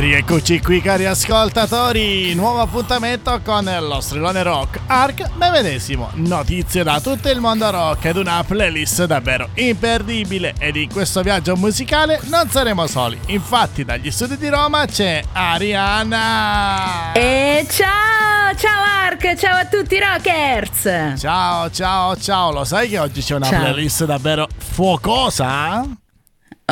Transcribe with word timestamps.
Rieccoci 0.00 0.60
qui 0.62 0.80
cari 0.80 1.04
ascoltatori, 1.04 2.34
nuovo 2.34 2.60
appuntamento 2.60 3.38
con 3.44 3.70
lo 3.80 4.00
strillone 4.00 4.42
rock 4.42 4.80
ARC 4.86 5.32
me 5.34 5.50
medesimo, 5.50 6.08
notizie 6.14 6.82
da 6.82 7.02
tutto 7.02 7.28
il 7.28 7.38
mondo 7.38 7.70
rock 7.70 8.06
ed 8.06 8.16
una 8.16 8.42
playlist 8.42 9.04
davvero 9.04 9.50
imperdibile 9.56 10.54
ed 10.58 10.76
in 10.76 10.90
questo 10.90 11.20
viaggio 11.20 11.54
musicale 11.54 12.18
non 12.30 12.48
saremo 12.48 12.86
soli, 12.86 13.18
infatti 13.26 13.84
dagli 13.84 14.10
studi 14.10 14.38
di 14.38 14.48
Roma 14.48 14.86
c'è 14.86 15.22
Arianna! 15.32 17.12
E 17.12 17.66
ciao, 17.68 18.54
ciao 18.56 18.82
ARC, 18.82 19.34
ciao 19.36 19.58
a 19.58 19.66
tutti 19.66 19.98
rockers! 19.98 21.20
Ciao, 21.20 21.70
ciao, 21.70 22.16
ciao, 22.16 22.52
lo 22.52 22.64
sai 22.64 22.88
che 22.88 22.98
oggi 22.98 23.20
c'è 23.20 23.34
una 23.34 23.50
ciao. 23.50 23.60
playlist 23.60 24.06
davvero 24.06 24.48
fuocosa? 24.56 25.86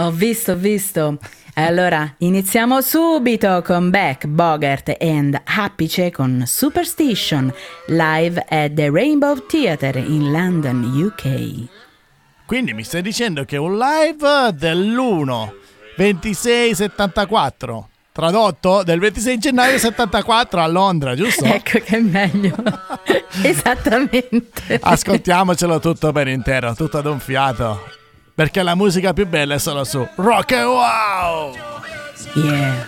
Ho 0.00 0.10
visto, 0.12 0.52
ho 0.52 0.56
visto. 0.56 1.18
Allora, 1.60 2.14
iniziamo 2.18 2.80
subito 2.80 3.62
con 3.62 3.90
Beck, 3.90 4.26
Bogart 4.26 4.94
and 5.00 5.40
Appice 5.44 6.12
con 6.12 6.44
Superstition, 6.46 7.52
live 7.88 8.46
at 8.48 8.74
the 8.74 8.88
Rainbow 8.88 9.44
Theatre 9.44 9.98
in 9.98 10.30
London, 10.30 10.84
UK. 10.84 11.66
Quindi 12.46 12.74
mi 12.74 12.84
stai 12.84 13.02
dicendo 13.02 13.44
che 13.44 13.56
è 13.56 13.58
un 13.58 13.76
live 13.76 14.52
dell'1 14.52 15.52
2674 15.96 17.88
tradotto 18.12 18.84
del 18.84 19.00
26 19.00 19.38
gennaio 19.38 19.78
74 19.78 20.60
a 20.60 20.66
Londra, 20.68 21.16
giusto? 21.16 21.42
Ecco 21.44 21.80
che 21.80 21.96
è 21.96 22.00
meglio. 22.00 22.54
Esattamente. 23.42 24.78
Ascoltiamocelo 24.80 25.80
tutto 25.80 26.12
per 26.12 26.28
intero, 26.28 26.74
tutto 26.76 26.98
ad 26.98 27.06
un 27.06 27.18
fiato. 27.18 27.97
Perché 28.38 28.62
la 28.62 28.76
musica 28.76 29.12
più 29.12 29.26
bella 29.26 29.56
è 29.56 29.58
solo 29.58 29.82
su 29.82 30.08
Rock 30.14 30.52
and 30.52 30.68
Wow! 30.68 31.56
Yeah. 32.34 32.86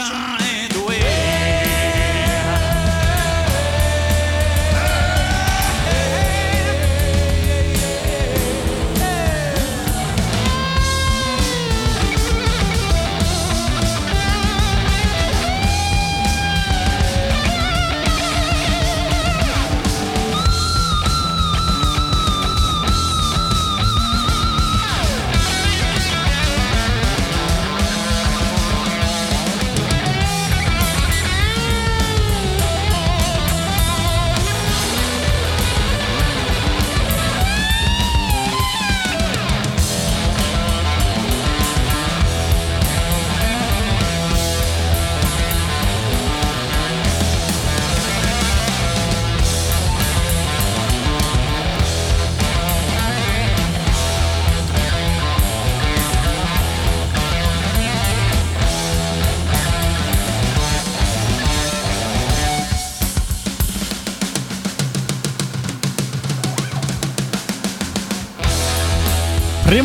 John. 0.00 0.49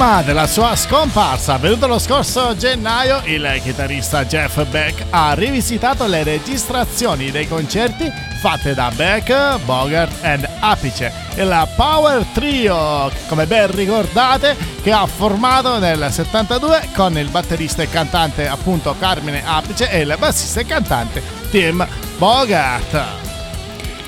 Prima 0.06 0.22
della 0.22 0.46
sua 0.46 0.76
scomparsa, 0.76 1.56
avvenuta 1.56 1.88
lo 1.88 1.98
scorso 1.98 2.56
gennaio, 2.56 3.22
il 3.24 3.60
chitarrista 3.64 4.24
Jeff 4.24 4.64
Beck 4.68 5.04
ha 5.10 5.34
rivisitato 5.34 6.06
le 6.06 6.22
registrazioni 6.22 7.32
dei 7.32 7.48
concerti 7.48 8.08
fatte 8.40 8.76
da 8.76 8.92
Beck, 8.94 9.58
Bogart 9.66 10.24
e 10.24 10.48
Apice, 10.60 11.12
il 11.38 11.70
Power 11.76 12.24
Trio, 12.36 13.10
come 13.28 13.48
ben 13.48 13.72
ricordate, 13.72 14.56
che 14.84 14.92
ha 14.92 15.08
formato 15.08 15.80
nel 15.80 16.08
72 16.12 16.90
con 16.94 17.18
il 17.18 17.30
batterista 17.30 17.82
e 17.82 17.90
cantante 17.90 18.48
appunto 18.48 18.96
Carmine 19.00 19.42
Apice 19.44 19.90
e 19.90 20.02
il 20.02 20.16
bassista 20.20 20.60
e 20.60 20.68
cantante 20.68 21.24
Tim 21.50 21.84
Bogart. 22.20 23.35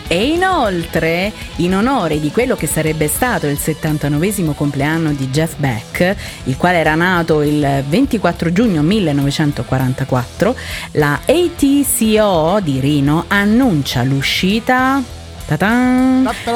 E 0.10 0.28
inoltre, 0.28 1.34
in 1.58 1.76
onore 1.76 2.22
di 2.22 2.32
quello 2.32 2.56
che 2.56 2.66
sarebbe 2.66 3.10
stato 3.10 3.48
il 3.48 3.58
79 3.58 4.54
compleanno 4.56 5.12
di 5.12 5.28
Jeff 5.28 5.56
Beck, 5.58 6.16
il 6.46 6.56
quale 6.56 6.78
era 6.78 6.96
nato 6.96 7.42
il 7.42 7.84
24 7.86 8.54
giugno 8.54 8.82
1944, 8.84 10.56
la 10.94 11.20
ATCO 11.26 12.60
di 12.62 12.80
Rino 12.80 13.26
annuncia 13.28 14.04
l'uscita 14.04 15.04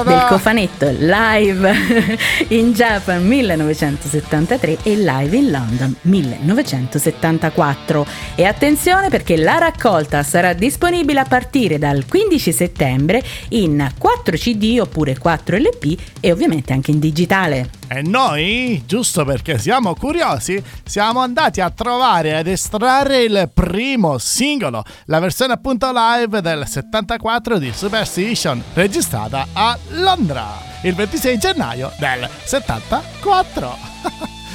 del 0.04 0.26
cofanetto 0.28 0.90
Live 0.90 1.74
in 2.50 2.74
Japan 2.74 3.26
1973 3.26 4.80
e 4.84 4.98
Live 4.98 5.38
in 5.38 5.50
London 5.50 5.96
1974. 6.02 8.06
E 8.36 8.44
attenzione 8.44 9.10
perché 9.10 9.38
la 9.38 9.60
raccolta 9.60 10.24
sarà 10.24 10.52
disponibile 10.54 11.22
a 11.22 11.26
partire 11.26 11.78
dal 11.78 12.06
15 12.06 12.52
settembre 12.52 13.24
in 13.50 13.90
4 13.98 14.36
CD 14.36 14.80
oppure 14.82 15.18
4 15.18 15.58
LP 15.58 15.98
e 16.20 16.32
ovviamente 16.32 16.74
anche 16.74 16.92
in 16.92 17.00
digitale. 17.00 17.81
E 17.94 18.04
noi, 18.04 18.82
giusto 18.86 19.26
perché 19.26 19.60
siamo 19.60 19.96
curiosi, 19.96 20.64
siamo 20.86 21.20
andati 21.20 21.60
a 21.60 21.70
trovare 21.72 22.40
ed 22.40 22.48
estrarre 22.48 23.24
il 23.24 23.50
primo 23.54 24.18
singolo, 24.18 24.86
la 25.08 25.20
versione 25.20 25.52
appunto 25.52 25.92
live 25.94 26.40
del 26.40 26.66
74 26.66 27.58
di 27.60 27.70
Superstition, 27.76 28.64
registrata 28.76 29.48
a 29.52 29.78
Londra 29.90 30.58
il 30.84 30.96
26 30.96 31.38
gennaio 31.38 31.92
del 31.98 32.30
74. 32.46 33.78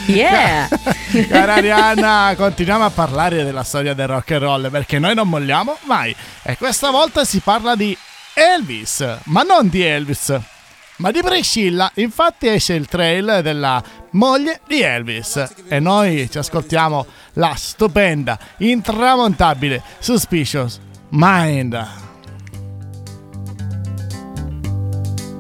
Yeah! 0.06 0.69
Cara 1.29 1.56
Arianna, 1.56 2.33
continuiamo 2.38 2.87
a 2.87 2.91
parlare 2.91 3.44
della 3.44 3.65
storia 3.65 3.93
del 3.93 4.06
rock 4.06 4.31
and 4.31 4.41
roll 4.41 4.71
perché 4.71 4.99
noi 4.99 5.15
non 5.15 5.29
molliamo 5.29 5.77
mai. 5.83 6.17
E 6.43 6.56
questa 6.56 6.91
volta 6.91 7.23
si 7.27 7.41
parla 7.41 7.77
di 7.77 7.94
Elvis, 8.33 9.06
ma 9.25 9.43
non 9.43 9.69
di 9.69 9.83
Elvis 9.83 10.55
ma 10.99 11.11
di 11.11 11.21
Priscilla 11.21 11.91
infatti 11.95 12.49
esce 12.49 12.75
il 12.75 12.87
trail 12.87 13.41
della 13.43 13.83
moglie 14.11 14.61
di 14.67 14.81
Elvis 14.81 15.45
e 15.69 15.79
noi 15.79 16.29
ci 16.31 16.39
ascoltiamo 16.39 17.07
la 17.35 17.55
stupenda, 17.57 18.39
intramontabile 18.59 19.83
Suspicious 19.99 20.81
Mind. 21.11 22.05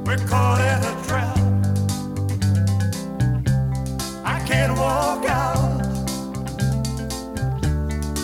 We're 0.04 0.24
caught 0.28 0.60
in 0.60 0.84
a 0.84 0.94
trap. 1.04 1.36
I 4.24 4.40
can't 4.46 4.78
walk 4.78 5.28
out 5.28 5.82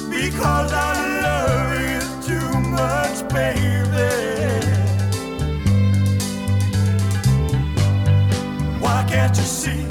because 0.09 0.73
I 0.73 0.93
love 1.23 1.81
you 1.81 2.01
too 2.23 2.61
much, 2.61 3.29
baby. 3.33 4.62
Can't 9.09 9.37
you 9.37 9.43
see? 9.45 9.83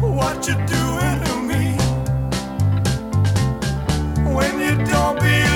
What 0.00 0.46
you're 0.46 0.66
doing 0.76 1.18
to 1.26 1.34
me? 1.50 1.64
When 4.34 4.52
you 4.60 4.74
don't 4.84 5.16
believe 5.18 5.47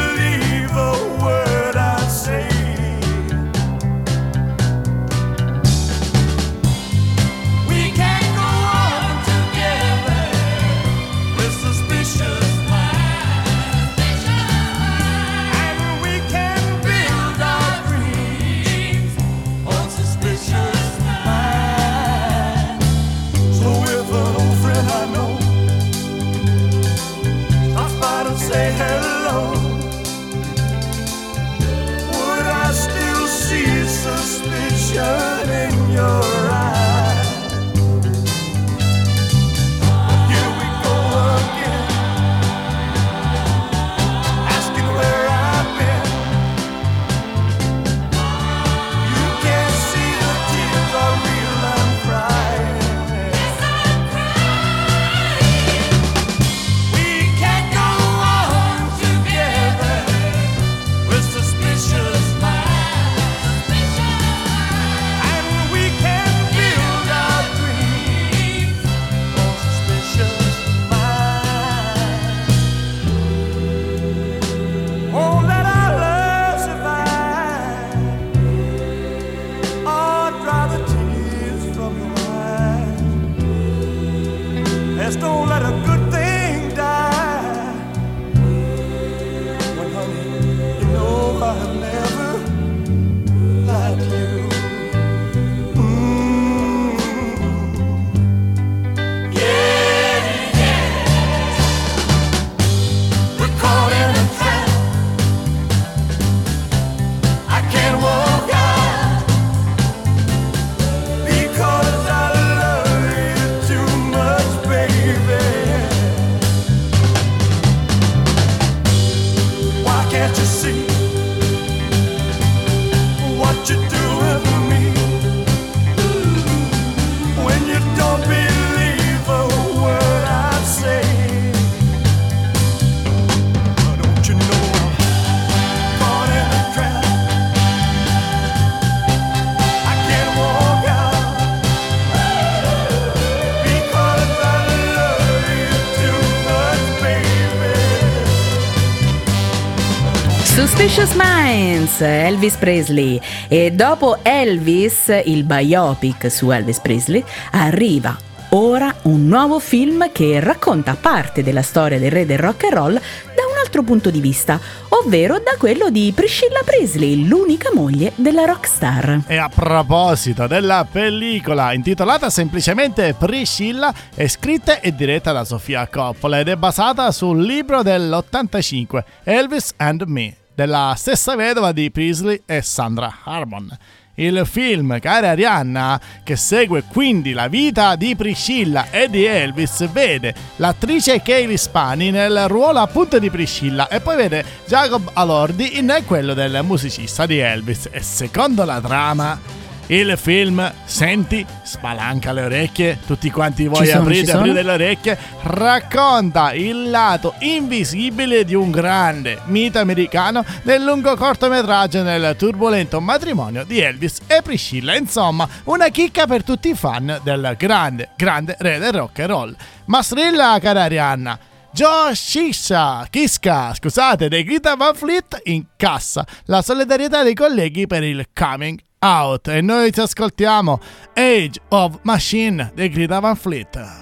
Minds, 151.82 152.00
Elvis 152.00 152.54
Presley. 152.56 153.20
E 153.48 153.72
dopo 153.72 154.18
Elvis, 154.22 155.22
il 155.24 155.44
biopic 155.44 156.30
su 156.30 156.50
Elvis 156.50 156.80
Presley, 156.80 157.24
arriva 157.52 158.16
ora 158.50 158.94
un 159.02 159.26
nuovo 159.26 159.58
film 159.58 160.12
che 160.12 160.38
racconta 160.40 160.94
parte 161.00 161.42
della 161.42 161.62
storia 161.62 161.98
del 161.98 162.10
re 162.10 162.26
del 162.26 162.38
rock 162.38 162.64
and 162.64 162.72
roll 162.72 162.92
da 162.94 163.46
un 163.50 163.58
altro 163.60 163.82
punto 163.82 164.10
di 164.10 164.20
vista, 164.20 164.60
ovvero 164.90 165.38
da 165.38 165.56
quello 165.58 165.90
di 165.90 166.12
Priscilla 166.14 166.60
Presley, 166.64 167.26
l'unica 167.26 167.70
moglie 167.74 168.12
della 168.14 168.44
rockstar. 168.44 169.22
E 169.26 169.36
a 169.36 169.48
proposito 169.48 170.46
della 170.46 170.86
pellicola 170.88 171.72
intitolata 171.72 172.30
semplicemente 172.30 173.14
Priscilla, 173.18 173.92
è 174.14 174.28
scritta 174.28 174.80
e 174.80 174.94
diretta 174.94 175.32
da 175.32 175.44
Sofia 175.44 175.88
Coppola 175.88 176.38
ed 176.38 176.48
è 176.48 176.56
basata 176.56 177.10
sul 177.10 177.42
libro 177.42 177.82
dell'85 177.82 179.02
Elvis 179.24 179.72
and 179.78 180.02
Me 180.06 180.36
della 180.62 180.94
stessa 180.96 181.34
vedova 181.34 181.72
di 181.72 181.90
Priestley 181.90 182.42
e 182.46 182.62
Sandra 182.62 183.18
Harmon. 183.24 183.76
Il 184.14 184.42
film, 184.44 185.00
cara 185.00 185.30
Arianna, 185.30 186.00
che 186.22 186.36
segue 186.36 186.84
quindi 186.84 187.32
la 187.32 187.48
vita 187.48 187.96
di 187.96 188.14
Priscilla 188.14 188.90
e 188.90 189.10
di 189.10 189.24
Elvis, 189.24 189.90
vede 189.90 190.32
l'attrice 190.56 191.20
Kaylee 191.20 191.56
Spani 191.56 192.12
nel 192.12 192.46
ruolo 192.46 192.78
appunto 192.78 193.18
di 193.18 193.28
Priscilla 193.28 193.88
e 193.88 194.00
poi 194.00 194.14
vede 194.14 194.44
Jacob 194.66 195.10
Alordi 195.14 195.78
in 195.78 196.02
quello 196.06 196.32
del 196.32 196.60
musicista 196.62 197.26
di 197.26 197.38
Elvis. 197.38 197.88
E 197.90 198.00
secondo 198.00 198.64
la 198.64 198.80
trama 198.80 199.61
il 199.86 200.16
film, 200.16 200.72
senti, 200.84 201.44
spalanca 201.62 202.32
le 202.32 202.42
orecchie, 202.42 202.98
tutti 203.06 203.30
quanti 203.30 203.66
voi 203.66 203.86
sono, 203.86 204.02
aprite, 204.02 204.32
aprite 204.32 204.62
le 204.62 204.72
orecchie, 204.72 205.18
racconta 205.42 206.52
il 206.52 206.88
lato 206.90 207.34
invisibile 207.40 208.44
di 208.44 208.54
un 208.54 208.70
grande 208.70 209.40
mito 209.46 209.78
americano 209.78 210.44
nel 210.62 210.82
lungo 210.82 211.14
cortometraggio 211.16 212.02
nel 212.02 212.34
turbolento 212.38 213.00
matrimonio 213.00 213.64
di 213.64 213.80
Elvis 213.80 214.20
e 214.26 214.40
Priscilla. 214.42 214.96
Insomma, 214.96 215.48
una 215.64 215.88
chicca 215.88 216.26
per 216.26 216.44
tutti 216.44 216.68
i 216.68 216.74
fan 216.74 217.20
del 217.22 217.54
grande, 217.58 218.10
grande 218.16 218.56
re 218.58 218.78
del 218.78 218.92
rock 218.92 219.18
and 219.18 219.28
roll. 219.28 219.56
Ma 219.86 220.02
strilla, 220.02 220.58
cara 220.60 220.84
Arianna. 220.84 221.38
Joe 221.74 222.14
Shisha, 222.14 223.06
Kiska, 223.08 223.72
scusate, 223.74 224.28
dei 224.28 224.44
Greta 224.44 224.76
Van 224.76 224.94
Fleet 224.94 225.40
in 225.44 225.64
cassa. 225.76 226.26
La 226.44 226.60
solidarietà 226.60 227.22
dei 227.22 227.32
colleghi 227.32 227.86
per 227.86 228.02
il 228.02 228.26
coming 228.34 228.78
out. 228.98 229.48
E 229.48 229.62
noi 229.62 229.90
ti 229.90 230.00
ascoltiamo 230.00 230.78
Age 231.14 231.58
of 231.70 232.00
Machine 232.02 232.72
dei 232.74 232.90
Greta 232.90 233.20
Van 233.20 233.36
Fleet. 233.36 234.01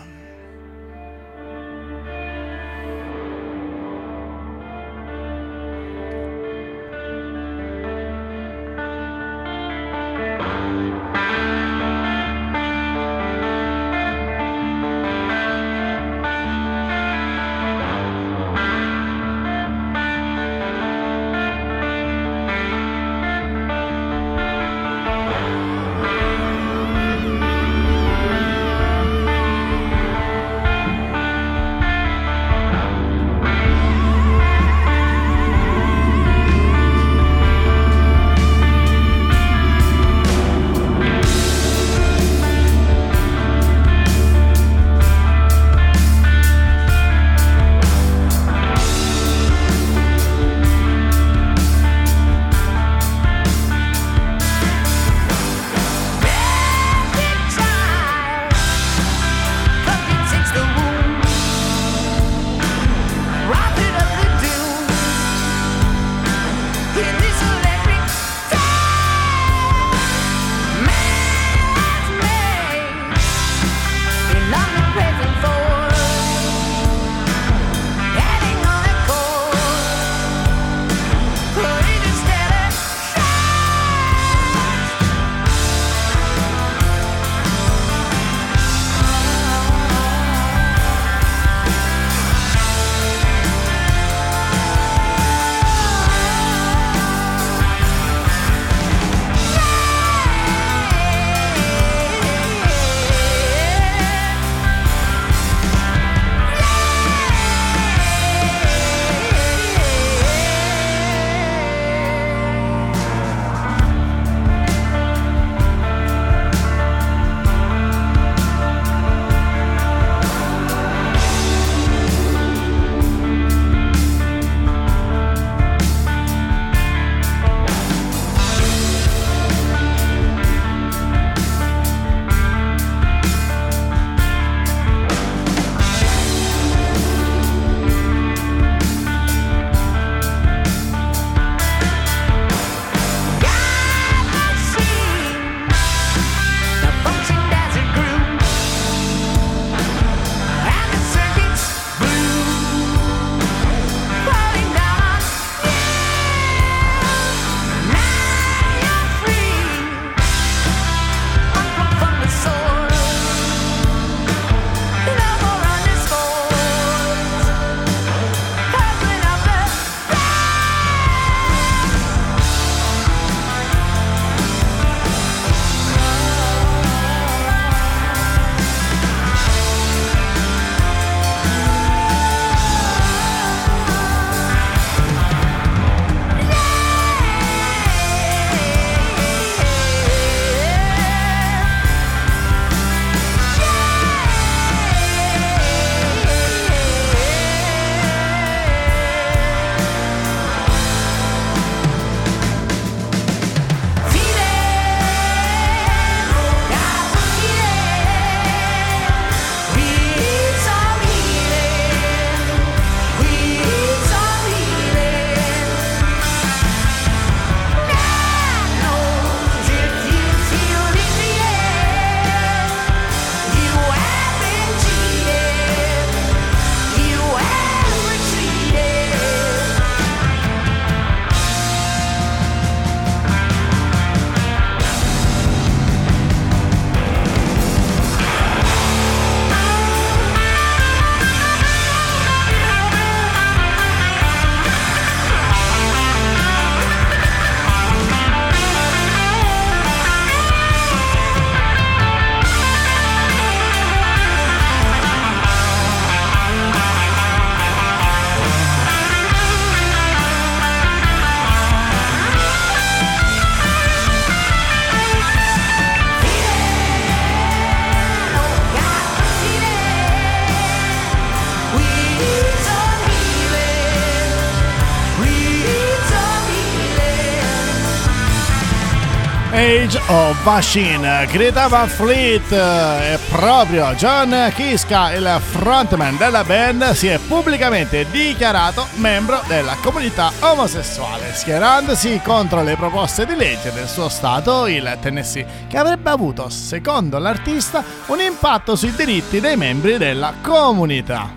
Of 280.11 280.45
Machine, 280.45 281.27
Greta 281.31 281.69
Van 281.69 281.89
Fleet 281.89 282.51
e 282.51 283.19
proprio 283.29 283.93
John 283.95 284.51
Kiska, 284.55 285.13
il 285.13 285.41
frontman 285.41 286.17
della 286.17 286.43
band, 286.43 286.91
si 286.91 287.07
è 287.07 287.19
pubblicamente 287.19 288.07
dichiarato 288.11 288.87
membro 288.97 289.41
della 289.47 289.77
comunità 289.81 290.33
omosessuale, 290.41 291.33
schierandosi 291.33 292.21
contro 292.25 292.63
le 292.65 292.75
proposte 292.75 293.25
di 293.25 293.37
legge 293.37 293.73
del 293.73 293.87
suo 293.87 294.09
stato, 294.09 294.67
il 294.67 294.99
Tennessee, 295.01 295.47
che 295.69 295.79
avrebbe 295.79 296.11
avuto, 296.11 296.49
secondo 296.49 297.19
l'artista, 297.19 297.85
un 298.07 298.21
impatto 298.21 298.75
sui 298.75 298.93
diritti 298.95 299.39
dei 299.39 299.57
membri 299.57 299.97
della 299.97 300.35
comunità. 300.43 301.33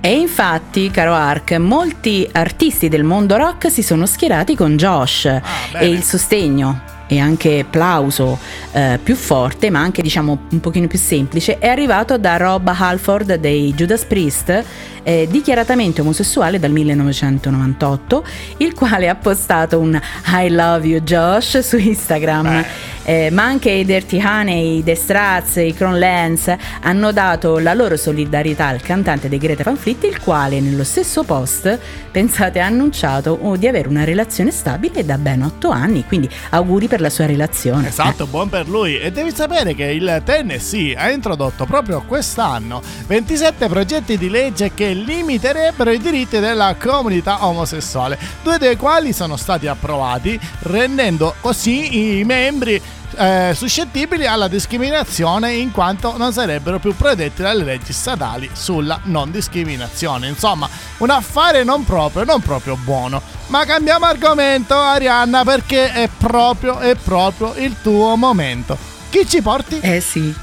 E 0.00 0.12
infatti, 0.12 0.90
caro 0.90 1.14
Ark, 1.14 1.52
molti 1.52 2.28
artisti 2.32 2.88
del 2.88 3.04
mondo 3.04 3.36
rock 3.36 3.70
si 3.70 3.82
sono 3.82 4.06
schierati 4.06 4.56
con 4.56 4.76
Josh 4.76 5.26
ah, 5.26 5.40
e 5.78 5.86
il 5.86 6.02
sostegno 6.02 6.90
e 7.06 7.18
anche 7.18 7.64
plauso 7.68 8.38
eh, 8.72 8.98
più 9.02 9.14
forte, 9.14 9.70
ma 9.70 9.80
anche 9.80 10.02
diciamo 10.02 10.38
un 10.50 10.60
pochino 10.60 10.86
più 10.86 10.98
semplice, 10.98 11.58
è 11.58 11.68
arrivato 11.68 12.18
da 12.18 12.36
Rob 12.36 12.66
Halford 12.66 13.34
dei 13.34 13.72
Judas 13.74 14.04
Priest, 14.04 14.64
eh, 15.02 15.26
dichiaratamente 15.30 16.00
omosessuale 16.00 16.58
dal 16.58 16.70
1998, 16.70 18.24
il 18.58 18.74
quale 18.74 19.08
ha 19.08 19.14
postato 19.14 19.78
un 19.78 20.00
I 20.26 20.48
love 20.50 20.86
you 20.86 21.00
Josh 21.00 21.58
su 21.58 21.76
Instagram. 21.76 22.64
Eh, 23.04 23.30
ma 23.32 23.42
anche 23.42 23.70
i 23.70 23.84
Dirty 23.84 24.22
Honey, 24.24 24.78
i 24.78 24.84
The 24.84 24.94
Strats, 24.94 25.56
i 25.56 25.74
Cron 25.74 25.98
Lance 25.98 26.56
hanno 26.82 27.10
dato 27.10 27.58
la 27.58 27.74
loro 27.74 27.96
solidarietà 27.96 28.66
al 28.68 28.80
cantante 28.80 29.28
dei 29.28 29.38
Greta 29.38 29.64
Van 29.64 29.76
Fleet, 29.76 30.04
il 30.04 30.20
quale 30.20 30.60
nello 30.60 30.84
stesso 30.84 31.24
post, 31.24 31.78
pensate, 32.12 32.60
ha 32.60 32.66
annunciato 32.66 33.36
oh, 33.42 33.56
di 33.56 33.66
avere 33.66 33.88
una 33.88 34.04
relazione 34.04 34.52
stabile 34.52 35.04
da 35.04 35.18
ben 35.18 35.42
otto 35.42 35.70
anni, 35.70 36.04
quindi 36.06 36.30
auguri 36.50 36.86
per 36.92 37.00
la 37.00 37.08
sua 37.08 37.24
relazione. 37.24 37.88
Esatto, 37.88 38.26
buon 38.26 38.50
per 38.50 38.68
lui. 38.68 38.98
E 38.98 39.10
devi 39.10 39.34
sapere 39.34 39.74
che 39.74 39.84
il 39.84 40.20
Tennessee 40.26 40.94
ha 40.94 41.10
introdotto 41.10 41.64
proprio 41.64 42.02
quest'anno 42.02 42.82
27 43.06 43.66
progetti 43.66 44.18
di 44.18 44.28
legge 44.28 44.74
che 44.74 44.92
limiterebbero 44.92 45.90
i 45.90 45.98
diritti 45.98 46.38
della 46.38 46.76
comunità 46.78 47.46
omosessuale, 47.46 48.18
due 48.42 48.58
dei 48.58 48.76
quali 48.76 49.14
sono 49.14 49.38
stati 49.38 49.68
approvati, 49.68 50.38
rendendo 50.64 51.34
così 51.40 52.18
i 52.18 52.24
membri 52.24 52.78
eh, 53.16 53.52
suscettibili 53.54 54.26
alla 54.26 54.48
discriminazione 54.48 55.52
in 55.52 55.70
quanto 55.70 56.16
non 56.16 56.32
sarebbero 56.32 56.78
più 56.78 56.94
protetti 56.94 57.42
dalle 57.42 57.64
leggi 57.64 57.92
statali 57.92 58.50
sulla 58.52 59.00
non 59.04 59.30
discriminazione. 59.30 60.28
Insomma, 60.28 60.68
un 60.98 61.10
affare 61.10 61.64
non 61.64 61.84
proprio, 61.84 62.24
non 62.24 62.40
proprio 62.40 62.76
buono. 62.76 63.22
Ma 63.48 63.64
cambiamo 63.64 64.06
argomento, 64.06 64.74
Arianna, 64.74 65.44
perché 65.44 65.92
è 65.92 66.08
proprio, 66.16 66.78
è 66.78 66.94
proprio 66.94 67.54
il 67.56 67.76
tuo 67.82 68.16
momento. 68.16 68.76
Chi 69.10 69.28
ci 69.28 69.42
porti? 69.42 69.78
Eh 69.80 70.00
sì. 70.00 70.34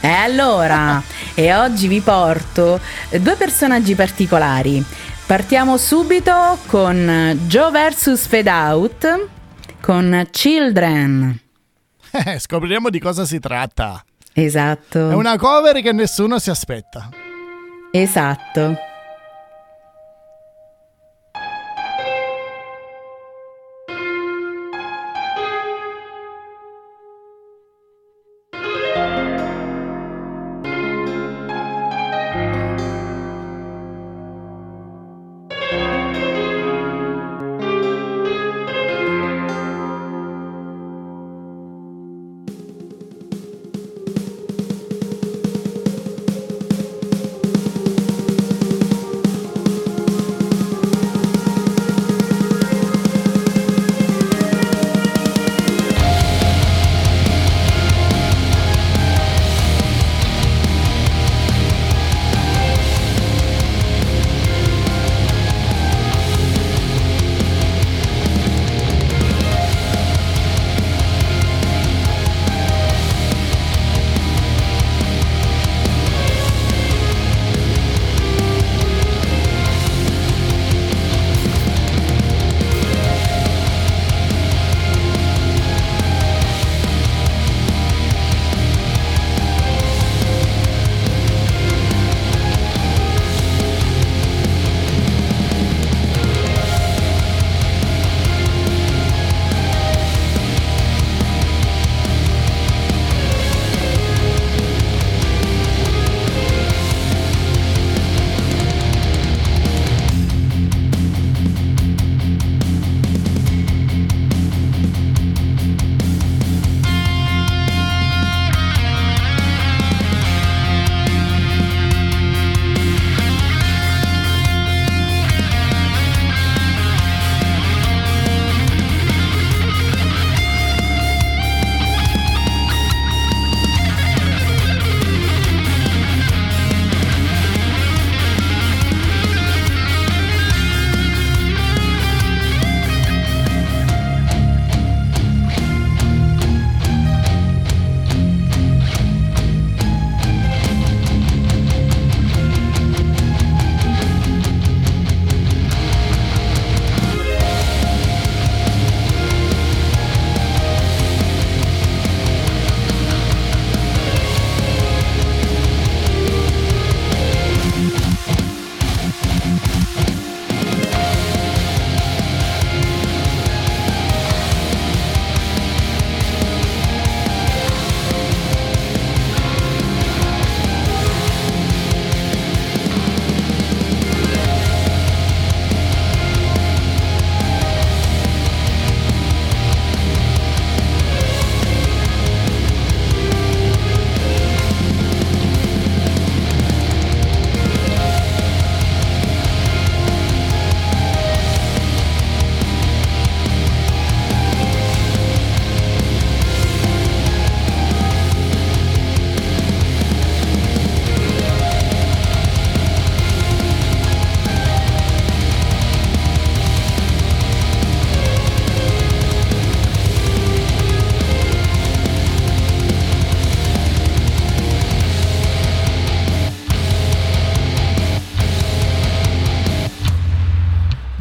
E 0.00 0.08
allora, 0.08 1.02
e 1.34 1.54
oggi 1.54 1.86
vi 1.86 2.00
porto 2.00 2.80
due 3.10 3.34
personaggi 3.36 3.94
particolari. 3.94 4.84
Partiamo 5.26 5.76
subito 5.76 6.58
con 6.66 7.38
Joe 7.46 7.70
vs 7.70 8.26
Fade 8.26 8.50
Out 8.50 9.28
con 9.80 10.26
Children. 10.30 11.49
Eh, 12.12 12.38
scopriremo 12.38 12.90
di 12.90 12.98
cosa 12.98 13.24
si 13.24 13.38
tratta. 13.38 14.02
Esatto. 14.32 15.10
È 15.10 15.14
una 15.14 15.36
cover 15.36 15.80
che 15.80 15.92
nessuno 15.92 16.38
si 16.38 16.50
aspetta. 16.50 17.08
Esatto. 17.92 18.89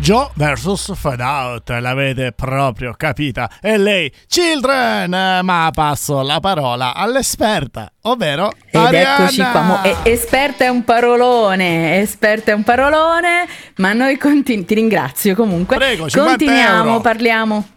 Joe 0.10 0.28
vs 0.34 0.94
Fade 0.96 1.22
Out, 1.22 1.70
l'avete 1.70 2.32
proprio 2.32 2.96
capita. 2.98 3.48
E 3.62 3.78
lei, 3.78 4.12
Children, 4.26 5.42
ma 5.44 5.70
passo 5.72 6.24
la 6.24 6.40
parola 6.40 6.96
all'esperta, 6.96 7.92
ovvero 8.02 8.52
Ed 8.72 8.80
Arianna. 8.84 9.18
eccoci 9.20 9.38
qua, 9.52 9.62
mo, 9.62 9.84
e- 9.84 9.96
esperta 10.06 10.64
è 10.66 10.68
un 10.68 10.84
parolone, 10.84 12.00
esperta 12.00 12.50
è 12.50 12.56
un 12.56 12.64
parolone, 12.64 13.48
ma 13.76 13.94
noi 13.94 14.18
continu- 14.18 14.66
ti 14.66 14.74
ringrazio 14.74 15.36
comunque. 15.36 15.76
Prego, 15.78 16.10
50 16.10 16.38
Continuiamo, 16.38 16.90
euro. 16.90 17.02
parliamo. 17.02 17.68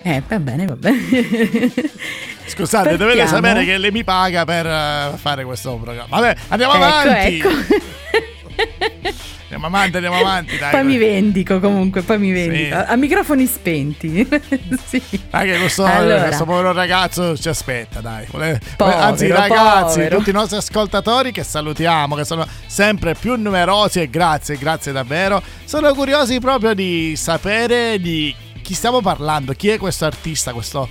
Eh, 0.00 0.22
va 0.26 0.38
bene, 0.38 0.64
va 0.64 0.76
bene. 0.76 0.98
Scusate, 2.46 2.96
dovete 2.96 3.18
Partiamo. 3.18 3.44
sapere 3.44 3.66
che 3.66 3.76
lei 3.76 3.90
mi 3.90 4.02
paga 4.02 4.46
per 4.46 4.66
eh, 4.66 5.10
fare 5.16 5.44
questo 5.44 5.74
programma. 5.76 6.20
Vabbè, 6.20 6.36
andiamo 6.48 6.72
ecco, 6.72 6.84
avanti. 6.84 7.36
ecco. 7.36 7.48
Andiamo 9.54 9.66
avanti, 9.66 9.96
andiamo 9.96 10.16
avanti. 10.16 10.56
Dai. 10.56 10.70
poi 10.70 10.84
mi 10.84 10.96
vendico 10.96 11.60
comunque, 11.60 12.00
poi 12.00 12.18
mi 12.18 12.32
vendico. 12.32 12.74
Sì. 12.74 12.84
A, 12.86 12.96
microfoni 12.96 13.46
spenti. 13.46 14.26
sì. 14.86 15.02
Dai, 15.28 15.50
che 15.50 15.58
questo, 15.58 15.84
Allora. 15.84 16.22
questo 16.22 16.44
povero 16.44 16.72
ragazzo 16.72 17.36
ci 17.36 17.50
aspetta, 17.50 18.00
dai. 18.00 18.24
Povero, 18.24 18.58
Anzi, 18.78 19.26
ragazzi, 19.26 19.98
povero. 19.98 20.16
tutti 20.16 20.30
i 20.30 20.32
nostri 20.32 20.56
ascoltatori 20.56 21.32
che 21.32 21.44
salutiamo, 21.44 22.14
che 22.14 22.24
sono 22.24 22.46
sempre 22.66 23.14
più 23.14 23.34
numerosi 23.36 24.00
e 24.00 24.08
grazie, 24.08 24.56
grazie 24.56 24.90
davvero. 24.92 25.42
Sono 25.64 25.92
curiosi 25.92 26.38
proprio 26.40 26.72
di 26.72 27.14
sapere 27.16 28.00
di 28.00 28.34
chi 28.62 28.72
stiamo 28.72 29.02
parlando, 29.02 29.52
chi 29.52 29.68
è 29.68 29.76
questo 29.76 30.06
artista, 30.06 30.54
questo, 30.54 30.88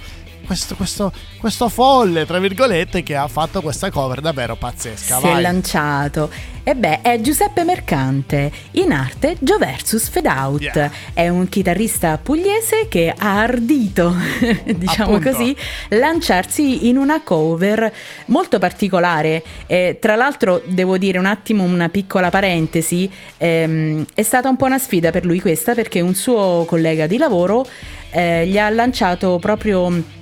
questo, 0.52 0.76
questo, 0.76 1.14
questo 1.40 1.70
folle, 1.70 2.26
tra 2.26 2.38
virgolette, 2.38 3.04
che 3.04 3.16
ha 3.16 3.30
fatto 3.30 3.62
questa 3.62 3.90
cover 3.90 4.20
davvero 4.20 4.58
pazzesca. 4.58 5.20
Si 5.20 5.26
è 5.26 5.32
Vai. 5.32 5.42
lanciato. 5.42 6.30
E 6.64 6.76
beh, 6.76 7.02
è 7.02 7.22
Giuseppe 7.22 7.64
Mercante, 7.64 8.52
in 8.72 8.92
arte 8.92 9.38
Joe 9.40 9.58
versus 9.58 10.10
Fade 10.10 10.28
Out. 10.28 10.62
Yeah. 10.62 10.92
È 11.14 11.30
un 11.30 11.48
chitarrista 11.48 12.18
pugliese 12.18 12.88
che 12.90 13.14
ha 13.18 13.40
ardito, 13.40 14.14
diciamo 14.76 15.16
Appunto. 15.16 15.32
così, 15.32 15.56
lanciarsi 15.90 16.90
in 16.90 16.98
una 16.98 17.22
cover 17.22 17.92
molto 18.26 18.60
particolare. 18.60 19.42
Eh, 19.68 20.00
tra 20.02 20.16
l'altro, 20.16 20.62
devo 20.66 20.98
dire 20.98 21.18
un 21.18 21.28
attimo 21.28 21.64
una 21.64 21.88
piccola 21.88 22.30
parentesi, 22.30 23.10
ehm, 23.38 24.06
è 24.14 24.22
stata 24.22 24.50
un 24.50 24.58
po' 24.58 24.66
una 24.66 24.80
sfida 24.80 25.12
per 25.12 25.24
lui 25.26 25.40
questa 25.40 25.74
perché 25.74 26.02
un 26.02 26.14
suo 26.14 26.66
collega 26.68 27.08
di 27.08 27.18
lavoro 27.18 27.66
eh, 28.12 28.46
gli 28.46 28.58
ha 28.58 28.70
lanciato 28.70 29.40
proprio 29.40 30.20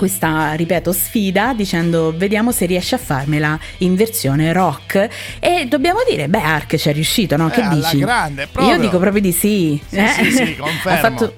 questa, 0.00 0.54
ripeto, 0.54 0.92
sfida 0.92 1.52
dicendo 1.52 2.14
vediamo 2.16 2.52
se 2.52 2.64
riesce 2.64 2.94
a 2.94 2.98
farmela 2.98 3.60
in 3.78 3.96
versione 3.96 4.50
rock 4.50 5.08
e 5.38 5.66
dobbiamo 5.68 5.98
dire, 6.08 6.26
beh, 6.26 6.40
Ark 6.40 6.76
ci 6.76 6.88
è 6.88 6.92
riuscito, 6.94 7.36
no? 7.36 7.48
Eh, 7.48 7.50
che 7.50 7.60
alla 7.60 7.74
dici? 7.74 7.98
grande. 7.98 8.48
Io 8.60 8.78
dico 8.78 8.98
proprio 8.98 9.20
di 9.20 9.30
sì. 9.30 9.78
Sì, 9.86 10.06
sì, 10.06 10.30
sì, 10.30 10.56
confermo. 10.58 10.96
ha 10.96 11.10
fatto 11.10 11.34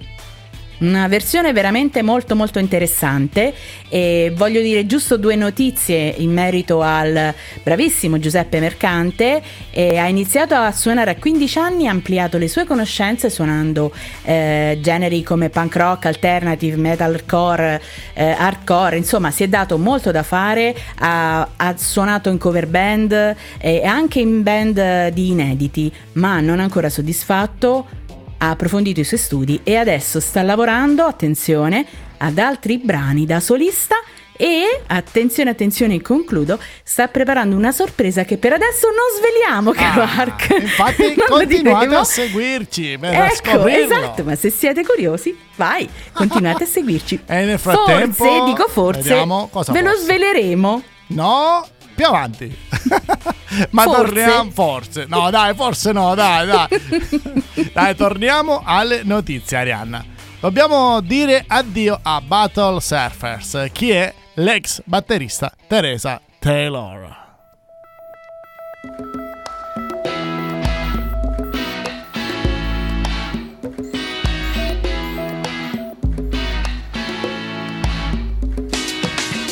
una 0.82 1.08
versione 1.08 1.52
veramente 1.52 2.02
molto 2.02 2.36
molto 2.36 2.58
interessante. 2.58 3.54
E 3.88 4.32
voglio 4.34 4.60
dire 4.60 4.86
giusto 4.86 5.16
due 5.16 5.36
notizie 5.36 6.14
in 6.18 6.32
merito 6.32 6.82
al 6.82 7.34
bravissimo 7.62 8.18
Giuseppe 8.18 8.60
Mercante. 8.60 9.42
E 9.70 9.96
ha 9.96 10.06
iniziato 10.08 10.54
a 10.54 10.70
suonare 10.72 11.12
a 11.12 11.16
15 11.16 11.58
anni 11.58 11.86
ha 11.86 11.90
ampliato 11.90 12.38
le 12.38 12.48
sue 12.48 12.64
conoscenze 12.64 13.30
suonando 13.30 13.92
eh, 14.24 14.78
generi 14.80 15.22
come 15.22 15.48
punk 15.48 15.76
rock, 15.76 16.06
alternative, 16.06 16.76
metalcore, 16.76 17.80
eh, 18.14 18.30
hardcore. 18.30 18.96
Insomma 18.96 19.30
si 19.30 19.42
è 19.42 19.48
dato 19.48 19.78
molto 19.78 20.10
da 20.10 20.22
fare 20.22 20.74
ha, 20.98 21.48
ha 21.56 21.76
suonato 21.76 22.28
in 22.28 22.38
cover 22.38 22.66
band 22.66 23.36
e 23.58 23.84
anche 23.84 24.20
in 24.20 24.42
band 24.42 25.08
di 25.08 25.28
inediti 25.28 25.92
ma 26.14 26.40
non 26.40 26.60
ancora 26.60 26.88
soddisfatto 26.88 28.00
ha 28.44 28.50
approfondito 28.50 28.98
i 28.98 29.04
suoi 29.04 29.20
studi 29.20 29.60
e 29.62 29.76
adesso 29.76 30.18
sta 30.18 30.42
lavorando, 30.42 31.04
attenzione, 31.04 31.86
ad 32.18 32.38
altri 32.38 32.78
brani 32.78 33.24
da 33.24 33.38
solista 33.38 33.94
e, 34.36 34.80
attenzione, 34.88 35.50
attenzione, 35.50 36.00
concludo, 36.00 36.58
sta 36.82 37.06
preparando 37.06 37.54
una 37.54 37.70
sorpresa 37.70 38.24
che 38.24 38.38
per 38.38 38.52
adesso 38.54 38.88
non 38.88 38.96
sveliamo, 39.16 39.70
caro 39.70 40.02
Ah, 40.02 40.16
Ark. 40.22 40.56
infatti 40.60 41.14
continuate 41.28 41.94
a 41.94 42.02
seguirci 42.02 42.96
per 42.98 43.14
Ecco, 43.14 43.34
scoprirlo. 43.52 43.84
esatto, 43.94 44.24
ma 44.24 44.34
se 44.34 44.50
siete 44.50 44.84
curiosi, 44.84 45.38
vai, 45.54 45.88
continuate 46.12 46.64
a 46.64 46.66
seguirci. 46.66 47.20
E 47.24 47.44
nel 47.44 47.60
frattempo, 47.60 48.24
forse, 48.24 48.44
dico 48.44 48.68
forse, 48.68 49.08
ve 49.14 49.24
lo 49.24 49.48
forse. 49.90 50.02
sveleremo. 50.02 50.82
No, 51.08 51.64
più 51.94 52.06
avanti. 52.06 52.56
Ma 53.70 53.82
Forse. 53.82 54.02
torniamo 54.02 54.50
forse. 54.50 55.04
No, 55.08 55.30
dai, 55.30 55.54
forse 55.54 55.92
no, 55.92 56.14
dai, 56.14 56.46
dai. 56.46 57.70
dai, 57.72 57.94
torniamo 57.94 58.62
alle 58.64 59.02
notizie, 59.04 59.58
Arianna. 59.58 60.02
Dobbiamo 60.40 61.00
dire 61.00 61.44
addio 61.46 61.98
a 62.02 62.20
Battle 62.20 62.80
Surfers, 62.80 63.68
chi 63.72 63.90
è 63.90 64.12
l'ex 64.34 64.80
batterista 64.84 65.52
Teresa 65.68 66.20
Taylor. 66.38 67.20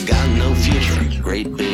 Got 0.07 0.29
no 0.37 0.55
future, 0.55 1.05
great 1.23 1.47
big 1.57 1.70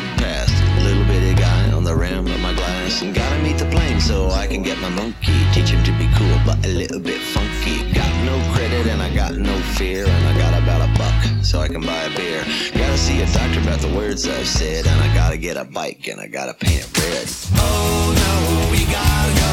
so 4.01 4.31
I 4.31 4.47
can 4.47 4.63
get 4.63 4.79
my 4.81 4.89
monkey. 4.91 5.33
Teach 5.53 5.71
him 5.71 5.83
to 5.85 5.93
be 5.93 6.09
cool, 6.15 6.39
but 6.45 6.65
a 6.65 6.69
little 6.69 7.01
bit 7.01 7.21
funky. 7.21 7.79
Got 7.93 8.13
no 8.25 8.37
credit 8.53 8.87
and 8.87 9.03
I 9.03 9.15
got 9.15 9.37
no 9.37 9.57
fear. 9.77 10.07
And 10.07 10.27
I 10.27 10.39
got 10.39 10.63
about 10.63 10.89
a 10.89 10.99
buck 10.99 11.45
so 11.45 11.61
I 11.61 11.69
can 11.69 11.81
buy 11.81 12.03
a 12.05 12.17
beer. 12.17 12.45
Gotta 12.75 12.99
see 12.99 13.21
a 13.23 13.27
doctor 13.27 13.61
about 13.61 13.81
the 13.81 13.93
words 13.95 14.27
I've 14.29 14.47
said. 14.47 14.87
And 14.87 15.01
I 15.01 15.15
gotta 15.15 15.39
get 15.39 15.57
a 15.57 15.65
bike 15.65 16.09
and 16.09 16.21
I 16.21 16.27
gotta 16.27 16.55
paint 16.55 16.87
it 16.87 16.99
red. 16.99 17.29
Oh 17.57 18.15
no, 18.23 18.71
we 18.73 18.85
gotta 18.93 19.41
go. 19.41 19.46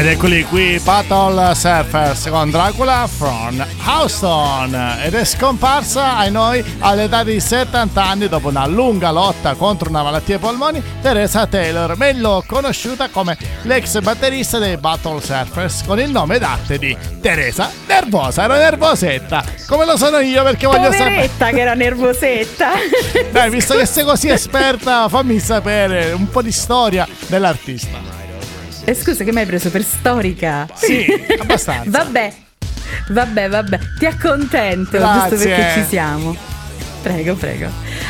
Ed 0.00 0.06
eccoli 0.06 0.44
qui, 0.44 0.80
Battle 0.82 1.54
Surfers 1.54 2.28
con 2.30 2.50
Dracula 2.50 3.06
from 3.06 3.62
Houston 3.84 4.96
ed 5.04 5.12
è 5.12 5.26
scomparsa 5.26 6.16
ai 6.16 6.30
noi 6.30 6.64
all'età 6.78 7.22
di 7.22 7.38
70 7.38 8.02
anni 8.02 8.26
dopo 8.26 8.48
una 8.48 8.64
lunga 8.64 9.10
lotta 9.10 9.52
contro 9.52 9.90
una 9.90 10.02
malattia 10.02 10.36
ai 10.36 10.40
polmoni 10.40 10.82
Teresa 11.02 11.46
Taylor, 11.46 11.98
meglio 11.98 12.42
conosciuta 12.46 13.10
come 13.10 13.36
l'ex 13.64 14.00
batterista 14.00 14.56
dei 14.56 14.78
Battle 14.78 15.20
Surfers 15.20 15.82
con 15.84 16.00
il 16.00 16.10
nome 16.10 16.38
d'arte 16.38 16.78
di 16.78 16.96
Teresa 17.20 17.70
Nervosa, 17.86 18.44
era 18.44 18.56
nervosetta, 18.56 19.44
come 19.66 19.84
lo 19.84 19.98
sono 19.98 20.20
io 20.20 20.42
perché 20.42 20.66
voglio 20.66 20.90
sapere... 20.90 21.10
Poveretta 21.10 21.50
che 21.50 21.60
era 21.60 21.74
nervosetta. 21.74 22.70
Dai, 23.30 23.50
visto 23.50 23.76
che 23.76 23.84
sei 23.84 24.04
così 24.04 24.30
esperta, 24.30 25.10
fammi 25.10 25.38
sapere 25.38 26.12
un 26.12 26.30
po' 26.30 26.40
di 26.40 26.52
storia 26.52 27.06
dell'artista. 27.26 28.19
E 28.84 28.94
scusa 28.94 29.24
che 29.24 29.32
mi 29.32 29.40
hai 29.40 29.46
preso 29.46 29.70
per 29.70 29.82
storica? 29.84 30.66
Sì, 30.74 31.04
abbastanza. 31.38 31.90
vabbè, 31.90 32.32
vabbè, 33.08 33.48
vabbè, 33.48 33.78
ti 33.98 34.06
accontento, 34.06 34.98
Grazie. 34.98 35.30
giusto 35.30 35.48
perché 35.48 35.80
ci 35.80 35.86
siamo. 35.88 36.36
Prego, 37.02 37.34
prego. 37.34 37.68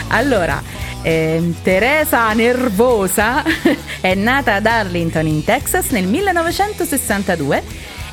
Allora, 0.09 0.63
ehm, 1.03 1.55
Teresa 1.63 2.33
Nervosa 2.33 3.43
è 4.01 4.15
nata 4.15 4.55
ad 4.55 4.67
Arlington 4.67 5.27
in 5.27 5.45
Texas 5.45 5.91
nel 5.91 6.07
1962 6.07 7.63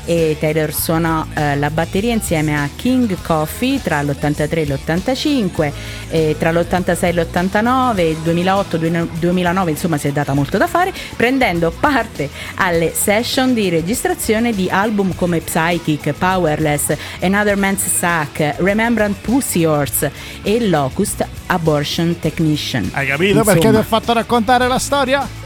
e 0.08 0.38
Taylor 0.40 0.72
suonò 0.72 1.26
eh, 1.34 1.54
la 1.58 1.68
batteria 1.68 2.14
insieme 2.14 2.56
a 2.56 2.66
King 2.74 3.14
Coffee 3.20 3.78
tra 3.82 4.00
l'83 4.00 4.56
e 4.56 4.64
l'85, 4.64 5.72
e 6.08 6.36
tra 6.38 6.50
l'86 6.50 7.04
e 7.04 7.12
l'89, 7.12 8.00
il 8.00 8.16
2008-2009 8.24 9.68
insomma 9.68 9.98
si 9.98 10.08
è 10.08 10.10
data 10.10 10.32
molto 10.32 10.56
da 10.56 10.66
fare, 10.66 10.94
prendendo 11.14 11.70
parte 11.78 12.30
alle 12.54 12.94
session 12.94 13.52
di 13.52 13.68
registrazione 13.68 14.54
di 14.54 14.70
album 14.70 15.14
come 15.14 15.40
Psychic, 15.40 16.14
Powerless, 16.14 16.96
Another 17.20 17.56
Man's 17.56 17.84
Sack, 17.86 18.54
Remembrant 18.60 19.14
Pussy 19.20 19.66
Horse 19.66 20.10
e 20.42 20.66
Locust 20.68 21.26
Abortion 21.48 22.18
Technician. 22.18 22.88
Hai 22.94 23.06
capito 23.06 23.44
perché 23.44 23.68
ti 23.68 23.76
ho 23.76 23.82
fatto 23.82 24.14
raccontare 24.14 24.66
la 24.68 24.78
storia? 24.78 25.37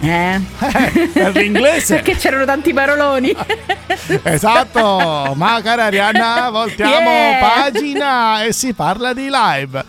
Eh? 0.00 0.40
Eh, 0.58 1.08
per 1.12 1.34
l'inglese. 1.36 1.96
Perché 1.96 2.16
c'erano 2.16 2.44
tanti 2.44 2.72
paroloni. 2.72 3.34
Esatto, 4.22 5.32
ma 5.36 5.60
cara 5.62 5.84
Arianna, 5.84 6.48
voltiamo 6.50 7.10
Yeah. 7.10 7.38
pagina 7.38 8.42
e 8.42 8.52
si 8.52 8.72
parla 8.72 9.12
di 9.12 9.28
live. 9.30 9.84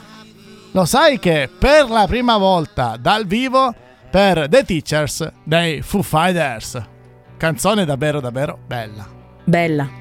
Lo 0.72 0.86
sai 0.86 1.18
che 1.18 1.50
per 1.58 1.90
la 1.90 2.06
prima 2.08 2.38
volta 2.38 2.98
dal 3.00 3.26
vivo 3.26 3.74
per 4.10 4.48
The 4.50 4.64
Teachers 4.64 5.32
dei 5.44 5.82
Foo 5.82 6.02
Fighters. 6.04 6.82
Canzone 7.38 7.86
davvero 7.86 8.20
davvero 8.20 8.58
bella. 8.66 9.08
Bella. 9.44 10.01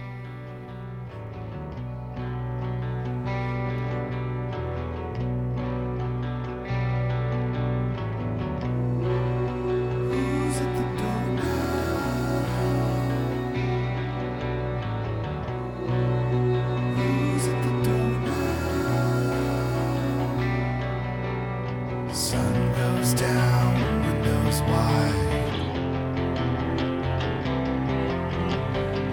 Sun 22.12 22.73
goes 22.73 23.14
down, 23.14 24.03
windows 24.03 24.62
wide. 24.62 25.14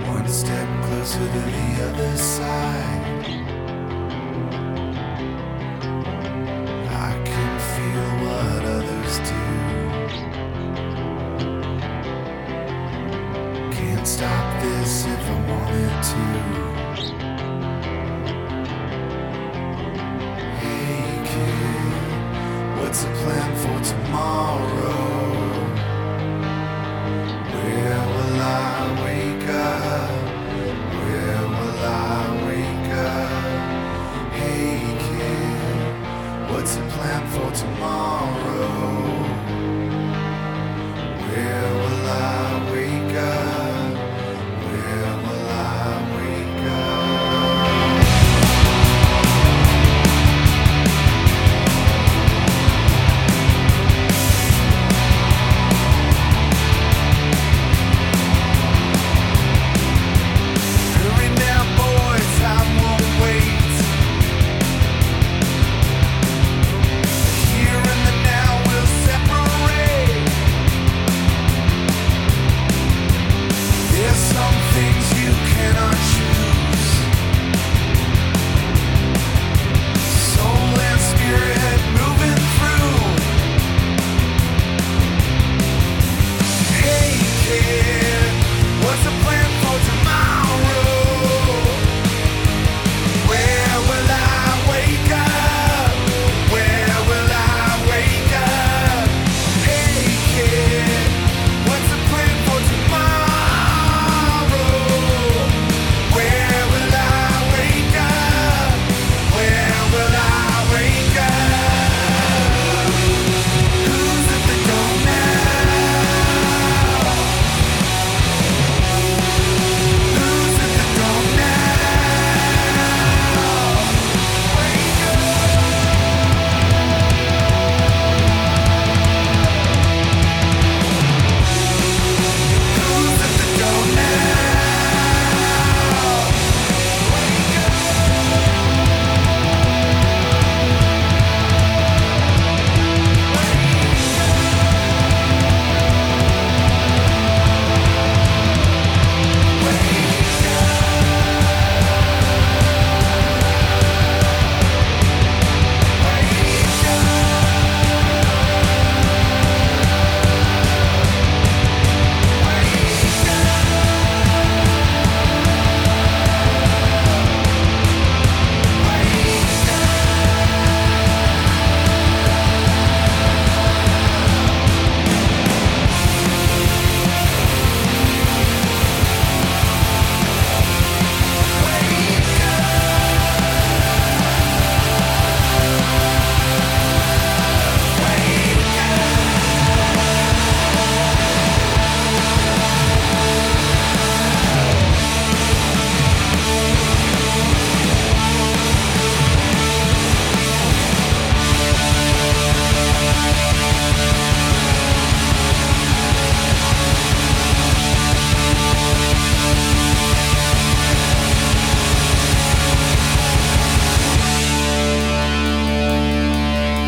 One 0.07 0.27
step 0.27 0.83
closer 0.85 1.19
to 1.19 1.25
the 1.25 1.83
other 1.83 2.17
side. 2.17 2.96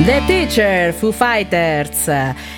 The 0.06 0.22
Teacher, 0.26 0.94
Foo 0.94 1.12
Fighters. 1.12 2.10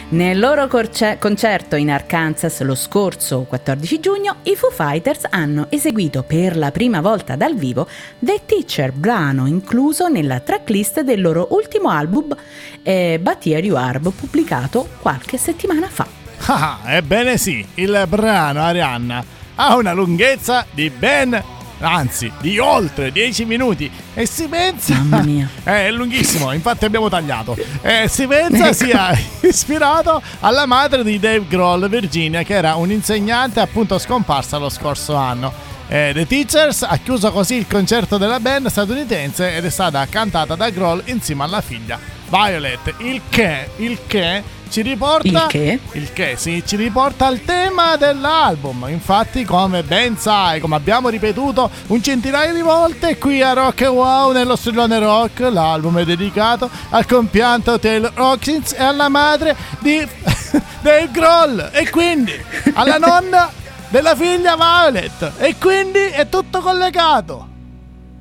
Nel 0.09 0.37
loro 0.37 0.67
corce- 0.67 1.17
concerto 1.19 1.75
in 1.75 1.89
Arkansas 1.89 2.61
lo 2.61 2.75
scorso 2.75 3.41
14 3.41 3.99
giugno, 3.99 4.35
i 4.43 4.55
Foo 4.55 4.69
Fighters 4.69 5.25
hanno 5.27 5.65
eseguito 5.71 6.21
per 6.21 6.55
la 6.55 6.69
prima 6.69 7.01
volta 7.01 7.35
dal 7.35 7.55
vivo 7.55 7.87
The 8.19 8.41
Teacher, 8.45 8.91
brano 8.91 9.47
incluso 9.47 10.07
nella 10.07 10.39
tracklist 10.39 11.01
del 11.01 11.19
loro 11.19 11.47
ultimo 11.51 11.89
album 11.89 12.35
eh, 12.83 13.19
Here 13.41 13.65
You 13.65 13.75
Are, 13.75 13.99
pubblicato 13.99 14.87
qualche 14.99 15.37
settimana 15.37 15.87
fa. 15.87 16.05
Ah, 16.45 16.81
ebbene 16.85 17.37
sì, 17.37 17.65
il 17.75 18.05
brano 18.07 18.61
Arianna 18.61 19.23
ha 19.55 19.75
una 19.75 19.93
lunghezza 19.93 20.65
di 20.71 20.91
ben 20.91 21.60
anzi 21.81 22.31
di 22.39 22.57
oltre 22.59 23.11
10 23.11 23.45
minuti. 23.45 23.91
E 24.13 24.25
si 24.25 24.47
pensa 24.47 24.95
Mamma 24.95 25.21
mia. 25.21 25.49
è 25.63 25.91
lunghissimo 25.91 26.51
infatti 26.51 26.85
abbiamo 26.85 27.09
tagliato. 27.09 27.57
E 27.81 28.07
si 28.07 28.27
pensa 28.27 28.71
sia 28.73 29.17
ispirato 29.41 30.21
alla 30.39 30.65
madre 30.65 31.03
di 31.03 31.19
Dave 31.19 31.45
Grohl 31.47 31.89
Virginia 31.89 32.43
che 32.43 32.53
era 32.53 32.75
un'insegnante 32.75 33.59
appunto 33.59 33.97
scomparsa 33.97 34.57
lo 34.57 34.69
scorso 34.69 35.15
anno. 35.15 35.69
Eh, 35.87 36.11
The 36.13 36.25
Teachers 36.25 36.83
ha 36.83 36.97
chiuso 37.03 37.31
così 37.33 37.55
il 37.55 37.67
concerto 37.67 38.17
della 38.17 38.39
band 38.39 38.67
statunitense 38.67 39.57
ed 39.57 39.65
è 39.65 39.69
stata 39.69 40.05
cantata 40.07 40.55
da 40.55 40.69
Grohl 40.69 41.01
insieme 41.05 41.43
alla 41.43 41.59
figlia 41.59 41.99
Violet. 42.29 42.93
Il 42.99 43.21
che, 43.27 43.69
il 43.77 43.97
che 44.07 44.41
ci 44.71 44.81
riporta 44.81 45.27
Il 45.27 45.45
che? 45.47 45.79
il 45.91 46.13
che 46.13 46.35
sì, 46.37 46.63
ci 46.65 46.77
riporta 46.77 47.27
al 47.27 47.43
tema 47.43 47.97
dell'album. 47.97 48.87
Infatti, 48.87 49.43
come 49.43 49.83
ben 49.83 50.17
sai, 50.17 50.61
come 50.61 50.75
abbiamo 50.77 51.09
ripetuto 51.09 51.69
un 51.87 52.01
centinaio 52.01 52.53
di 52.53 52.61
volte 52.61 53.17
qui 53.17 53.41
a 53.41 53.51
Rock 53.51 53.81
and 53.81 53.95
Wow 53.95 54.31
nello 54.31 54.55
strilone 54.55 54.97
rock, 54.97 55.41
l'album 55.41 55.99
è 55.99 56.05
dedicato 56.05 56.69
al 56.89 57.05
compianto 57.05 57.77
Taylor 57.79 58.13
Hawkins 58.15 58.71
e 58.71 58.81
alla 58.81 59.09
madre 59.09 59.55
di 59.79 60.07
Dave 60.79 61.09
Grohl 61.11 61.69
e 61.73 61.89
quindi 61.89 62.33
alla 62.73 62.97
nonna 62.97 63.51
della 63.89 64.15
figlia 64.15 64.55
Violet 64.55 65.33
e 65.37 65.55
quindi 65.59 65.99
è 65.99 66.29
tutto 66.29 66.61
collegato. 66.61 67.50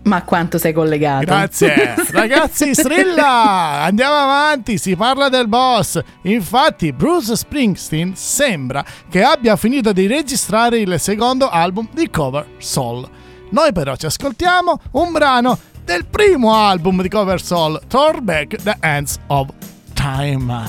Ma 0.03 0.23
quanto 0.23 0.59
sei 0.59 0.73
collegato? 0.73 1.27
Grazie. 1.27 1.95
Ragazzi, 2.11 2.75
strilla! 2.75 3.83
Andiamo 3.83 4.15
avanti, 4.15 4.79
si 4.79 4.97
parla 4.97 5.29
del 5.29 5.47
boss. 5.47 6.01
Infatti, 6.23 6.93
Bruce 6.93 7.37
Springsteen 7.37 8.15
sembra 8.17 8.85
che 9.09 9.23
abbia 9.23 9.57
finito 9.57 9.93
di 9.93 10.07
registrare 10.07 10.79
il 10.79 10.99
secondo 10.99 11.49
album 11.49 11.89
di 11.93 12.09
Cover 12.11 12.47
Soul. 12.59 13.09
Noi 13.51 13.73
però 13.73 13.97
ci 13.97 14.07
ascoltiamo 14.07 14.81
un 14.93 15.13
brano 15.13 15.59
del 15.85 16.07
primo 16.07 16.55
album 16.55 17.03
di 17.03 17.09
Cover 17.09 17.41
Soul, 17.43 17.81
Throw 17.89 18.21
Back 18.21 18.57
the 18.63 18.77
Hands 18.81 19.19
of 19.27 19.49
Time. 19.95 20.65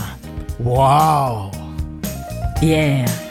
Wow! 0.57 1.49
Yeah. 2.59 3.30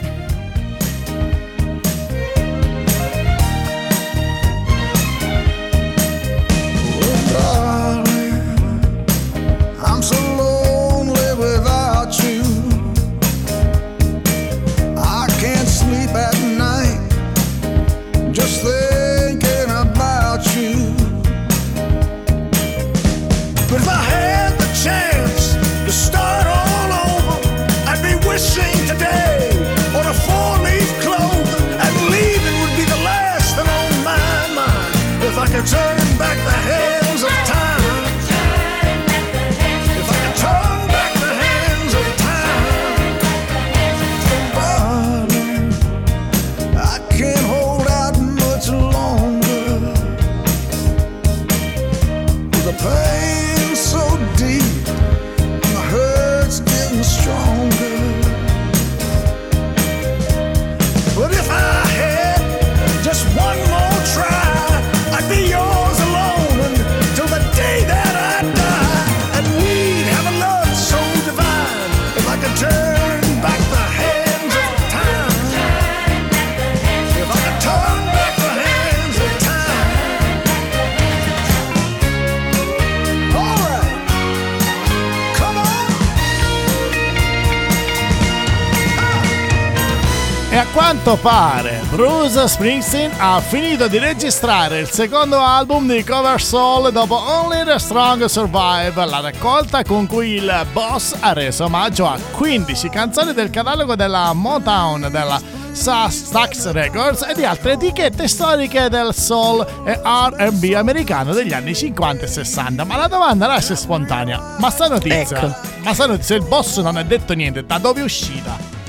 A 90.61 90.65
quanto 90.73 91.17
pare 91.17 91.81
Bruce 91.89 92.47
Springsteen 92.47 93.11
ha 93.17 93.39
finito 93.39 93.87
di 93.87 93.97
registrare 93.97 94.81
il 94.81 94.89
secondo 94.91 95.39
album 95.39 95.91
di 95.91 96.03
Cover 96.03 96.39
Soul 96.39 96.91
dopo 96.91 97.15
Only 97.15 97.63
the 97.63 97.79
Strong 97.79 98.25
Survive, 98.25 98.93
la 99.07 99.21
raccolta 99.21 99.81
con 99.81 100.05
cui 100.05 100.33
il 100.35 100.67
boss 100.71 101.15
ha 101.19 101.33
reso 101.33 101.63
omaggio 101.63 102.07
a 102.07 102.15
15 102.33 102.89
canzoni 102.89 103.33
del 103.33 103.49
catalogo 103.49 103.95
della 103.95 104.33
Motown, 104.33 105.07
della 105.09 105.41
Stax 105.71 106.69
Records 106.69 107.23
e 107.27 107.33
di 107.33 107.43
altre 107.43 107.71
etichette 107.71 108.27
storiche 108.27 108.87
del 108.87 109.15
soul 109.15 109.65
e 109.83 109.99
R&B 110.03 110.73
americano 110.75 111.33
degli 111.33 111.53
anni 111.53 111.73
50 111.73 112.25
e 112.25 112.27
60. 112.27 112.83
Ma 112.83 112.97
la 112.97 113.07
domanda 113.07 113.47
nasce 113.47 113.75
spontanea. 113.75 114.57
Ma 114.59 114.69
sta 114.69 114.87
notizia, 114.87 115.37
Ecco. 115.37 115.55
ma 115.79 115.91
sta 115.95 116.05
notizia, 116.05 116.35
il 116.35 116.43
boss 116.43 116.81
non 116.81 116.97
ha 116.97 117.03
detto 117.03 117.33
niente, 117.33 117.65
da 117.65 117.79
dove 117.79 118.01
è 118.01 118.03
uscita? 118.03 118.80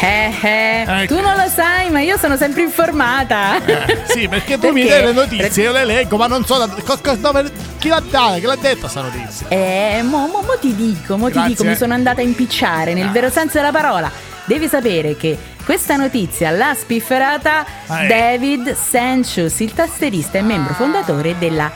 Eh, 0.00 0.32
eh, 0.42 0.84
Ecco. 1.02 1.14
tu 1.16 1.20
non 1.20 1.36
lo 1.36 1.46
sai, 1.48 1.90
ma 1.90 2.00
io 2.00 2.16
sono 2.16 2.36
sempre 2.36 2.62
informata. 2.62 3.62
Eh, 3.64 4.02
sì, 4.06 4.26
perché 4.28 4.58
tu 4.58 4.70
mi 4.70 4.82
Perché? 4.84 5.02
dai 5.02 5.06
le 5.06 5.12
notizie, 5.12 5.62
io 5.64 5.72
le 5.72 5.84
leggo, 5.84 6.16
ma 6.16 6.26
non 6.26 6.44
so 6.46 6.56
da, 6.56 6.68
co- 6.82 6.98
co- 7.02 7.14
dove, 7.16 7.50
chi 7.78 7.88
l'ha 7.88 8.00
data, 8.08 8.34
chi 8.38 8.46
l'ha 8.46 8.56
detta 8.56 8.88
sta 8.88 9.02
notizia. 9.02 9.46
Eh, 9.48 10.00
mo, 10.04 10.26
mo- 10.26 10.40
mo 10.42 10.56
ti 10.60 10.74
dico, 10.74 11.16
mo 11.18 11.26
ti 11.26 11.32
Grazie. 11.32 11.48
dico, 11.50 11.64
mi 11.64 11.76
sono 11.76 11.92
andata 11.94 12.20
a 12.20 12.24
impicciare 12.24 12.94
nel 12.94 13.08
Ah. 13.08 13.12
vero 13.12 13.28
senso 13.30 13.58
della 13.58 13.72
parola. 13.72 14.10
Devi 14.46 14.66
sapere 14.68 15.16
che 15.16 15.36
questa 15.64 15.96
notizia 15.96 16.50
l'ha 16.50 16.74
spifferata 16.74 17.66
Ah, 17.88 18.04
eh. 18.04 18.06
David 18.06 18.74
Sancius, 18.74 19.60
il 19.60 19.74
tastierista 19.74 20.38
e 20.38 20.42
membro 20.42 20.72
fondatore 20.72 21.36
della, 21.38 21.70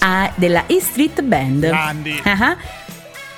A- 0.00 0.30
della 0.34 0.64
E 0.66 0.80
Street 0.80 1.22
Band. 1.22 1.66
Grandi. 1.66 2.20
Ah, 2.24 2.56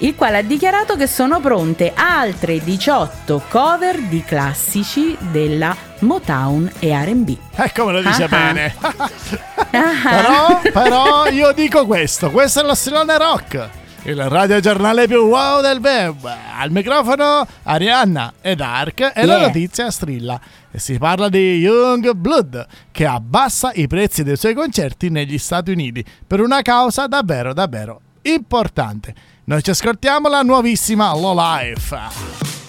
il 0.03 0.15
quale 0.15 0.39
ha 0.39 0.43
dichiarato 0.43 0.97
che 0.97 1.07
sono 1.07 1.41
pronte 1.41 1.93
altre 1.95 2.63
18 2.63 3.43
cover 3.49 4.01
di 4.03 4.23
classici 4.25 5.17
della 5.31 5.75
Motown 6.01 6.71
e 6.81 7.05
RB. 7.05 7.37
Ecco 7.55 7.87
me 7.87 7.93
lo 7.93 8.03
dice 8.03 8.25
Ah. 8.25 8.29
bene. 8.29 8.75
Però, 9.73 10.61
però 10.73 11.27
io 11.31 11.53
dico 11.53 11.87
questo, 11.87 12.31
questo 12.31 12.61
è 12.61 12.63
lo 12.65 12.75
Strilone 12.75 13.17
Rock. 13.17 13.69
Il 14.03 14.21
radiogiornale 14.29 15.07
più 15.07 15.21
wow 15.23 15.63
del 15.63 15.79
web. 15.79 16.29
Al 16.59 16.71
microfono 16.71 17.47
Arianna 17.63 18.35
e 18.43 18.55
Dark 18.57 19.13
e 19.15 19.25
la 19.25 19.37
Yeah. 19.37 19.47
notizia 19.47 19.91
strilla. 19.91 20.39
E 20.71 20.79
si 20.79 20.99
parla 20.99 21.29
di 21.29 21.57
Young 21.59 22.13
Blood 22.13 22.67
che 22.91 23.07
abbassa 23.07 23.71
i 23.75 23.87
prezzi 23.87 24.25
dei 24.25 24.37
suoi 24.37 24.53
concerti 24.55 25.09
negli 25.09 25.39
Stati 25.39 25.71
Uniti 25.71 26.05
per 26.27 26.41
una 26.41 26.61
causa 26.63 27.07
davvero 27.07 27.55
davvero 27.55 28.01
importante. 28.23 29.15
Noi 29.45 29.61
ci 29.61 29.71
ascoltiamo 29.71 30.29
la 30.29 30.43
nuovissima 30.43 31.13
Low 31.17 31.35
Life. 31.37 32.62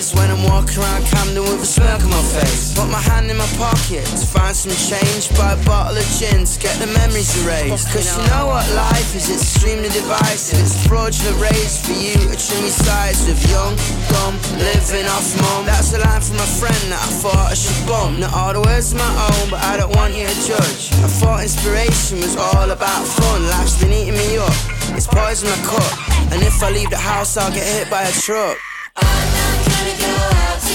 Days 0.00 0.14
when 0.14 0.30
I'm 0.30 0.42
walking 0.48 0.80
around 0.80 1.04
Camden 1.04 1.44
with 1.44 1.62
a 1.62 1.66
smirk 1.66 2.00
on 2.00 2.10
my 2.10 2.24
face. 2.32 2.72
Put 2.74 2.88
my 2.88 3.00
hand 3.00 3.30
in 3.30 3.36
my 3.36 3.48
pocket 3.60 4.04
to 4.04 4.24
find 4.24 4.56
some 4.56 4.72
change, 4.72 5.28
buy 5.36 5.52
a 5.52 5.60
bottle 5.64 5.96
of 5.96 6.08
gin 6.16 6.44
to 6.44 6.56
get 6.58 6.76
the 6.80 6.88
memories 6.88 7.30
erased. 7.44 7.92
Cause 7.92 8.08
you 8.08 8.22
know 8.32 8.48
what 8.48 8.64
life 8.72 9.14
is, 9.14 9.28
it's 9.28 9.42
extremely 9.42 9.88
divisive. 9.88 10.60
It's 10.60 10.76
fraudulent 10.86 11.36
raised 11.40 11.84
for 11.84 11.92
you 11.92 12.16
a 12.32 12.36
trim 12.36 12.66
size 12.68 13.26
with 13.28 13.40
young, 13.52 13.76
dumb, 14.08 14.34
living 14.56 15.06
off 15.12 15.28
mum. 15.40 15.66
That's 15.66 15.92
a 15.92 16.00
line 16.00 16.22
from 16.24 16.40
a 16.40 16.50
friend 16.60 16.82
that 16.92 17.00
I 17.00 17.10
thought 17.20 17.46
I 17.52 17.54
should 17.54 17.80
bump. 17.86 18.18
Not 18.18 18.32
all 18.32 18.52
the 18.56 18.62
words 18.64 18.94
my 18.94 19.04
own, 19.04 19.50
but 19.50 19.60
I 19.60 19.76
don't 19.76 19.92
want 19.96 20.14
you 20.16 20.26
to 20.26 20.36
judge. 20.40 20.92
I 21.04 21.08
thought 21.20 21.42
inspiration 21.44 22.24
was 22.24 22.36
all 22.36 22.70
about 22.70 23.04
fun. 23.04 23.44
Life's 23.52 23.76
been 23.80 23.92
eating 23.92 24.16
me 24.16 24.38
up. 24.38 24.56
It's 24.96 25.06
poison 25.06 25.48
I 25.48 25.58
cut. 25.64 25.92
And 26.32 26.42
if 26.42 26.62
I 26.62 26.70
leave 26.70 26.90
the 26.90 27.00
house, 27.00 27.36
I'll 27.36 27.52
get 27.52 27.66
hit 27.66 27.90
by 27.90 28.02
a 28.02 28.12
truck. 28.12 28.56
I'm 28.96 29.29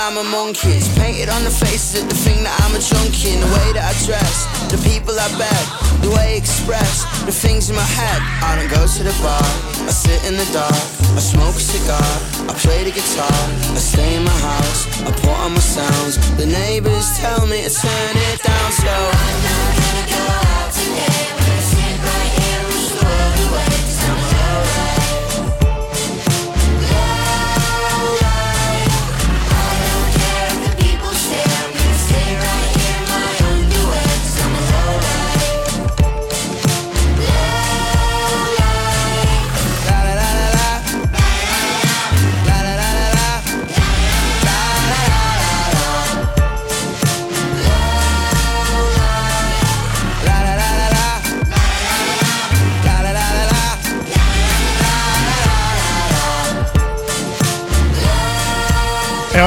I'm 0.00 0.16
a 0.16 0.24
monkey. 0.24 0.80
It's 0.80 0.88
painted 0.96 1.28
on 1.28 1.44
the 1.44 1.50
faces 1.50 2.02
of 2.02 2.08
the 2.08 2.14
thing 2.14 2.42
that 2.42 2.56
I'm 2.64 2.72
a 2.72 2.80
junkie. 2.80 3.36
In 3.36 3.40
the 3.44 3.52
way 3.52 3.68
that 3.76 3.84
I 3.84 3.94
dress, 4.08 4.48
the 4.72 4.80
people 4.80 5.12
I 5.12 5.28
beg, 5.36 5.64
the 6.00 6.08
way 6.08 6.34
I 6.34 6.40
express, 6.40 7.04
the 7.28 7.32
things 7.32 7.68
in 7.68 7.76
my 7.76 7.84
head. 7.84 8.16
I 8.40 8.56
don't 8.56 8.72
go 8.72 8.80
to 8.80 9.02
the 9.04 9.12
bar, 9.20 9.44
I 9.84 9.92
sit 9.92 10.24
in 10.24 10.40
the 10.40 10.48
dark, 10.56 10.72
I 10.72 11.20
smoke 11.20 11.52
a 11.52 11.60
cigar, 11.60 12.10
I 12.48 12.56
play 12.56 12.80
the 12.84 12.96
guitar, 12.96 13.40
I 13.76 13.80
stay 13.80 14.16
in 14.16 14.24
my 14.24 14.38
house, 14.40 14.88
I 15.04 15.12
put 15.12 15.36
on 15.44 15.52
my 15.52 15.60
sounds. 15.60 16.16
The 16.40 16.46
neighbors 16.46 17.04
tell 17.20 17.44
me 17.44 17.60
to 17.60 17.70
turn 17.70 18.16
it 18.16 18.40
down 18.40 18.72
slow. 18.72 19.99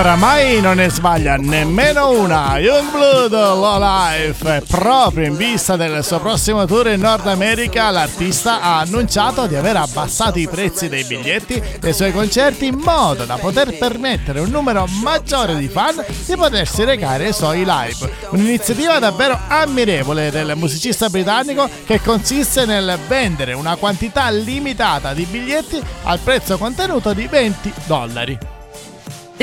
Oramai 0.04 0.60
non 0.60 0.76
ne 0.76 0.90
sbaglia 0.90 1.38
nemmeno 1.38 2.10
una. 2.10 2.58
Youngblood 2.58 3.32
Low 3.32 3.80
Life. 3.80 4.64
Proprio 4.68 5.26
in 5.26 5.38
vista 5.38 5.78
del 5.78 6.04
suo 6.04 6.20
prossimo 6.20 6.66
tour 6.66 6.90
in 6.90 7.00
Nord 7.00 7.26
America, 7.28 7.90
l'artista 7.90 8.60
ha 8.60 8.80
annunciato 8.80 9.48
di 9.48 9.56
aver 9.56 9.78
abbassato 9.78 10.40
i 10.40 10.48
prezzi 10.50 10.90
dei 10.90 11.06
biglietti 11.06 11.62
dei 11.80 11.94
suoi 11.94 12.12
concerti 12.12 12.66
in 12.66 12.80
modo 12.84 13.24
da 13.24 13.38
poter 13.38 13.78
permettere 13.78 14.42
un 14.42 14.50
numero 14.50 14.86
maggiore 15.02 15.56
di 15.56 15.70
fan 15.70 16.04
di 16.26 16.36
potersi 16.36 16.84
recare 16.84 17.28
ai 17.28 17.34
suoi 17.34 17.64
live. 17.66 18.12
Un'iniziativa 18.32 19.00
davvero 19.00 19.40
ammirevole 19.48 20.32
del 20.32 20.52
musicista 20.58 21.08
britannico 21.08 21.70
che 21.86 22.02
consiste 22.02 22.66
nel 22.66 23.00
vendere 23.08 23.54
una 23.54 23.78
quantità 23.78 24.30
limitata 24.30 25.14
di 25.14 25.24
biglietti 25.24 25.82
al 26.04 26.20
prezzo 26.20 26.58
contenuto 26.58 27.14
di 27.14 27.26
20 27.26 27.74
dollari. 27.86 28.53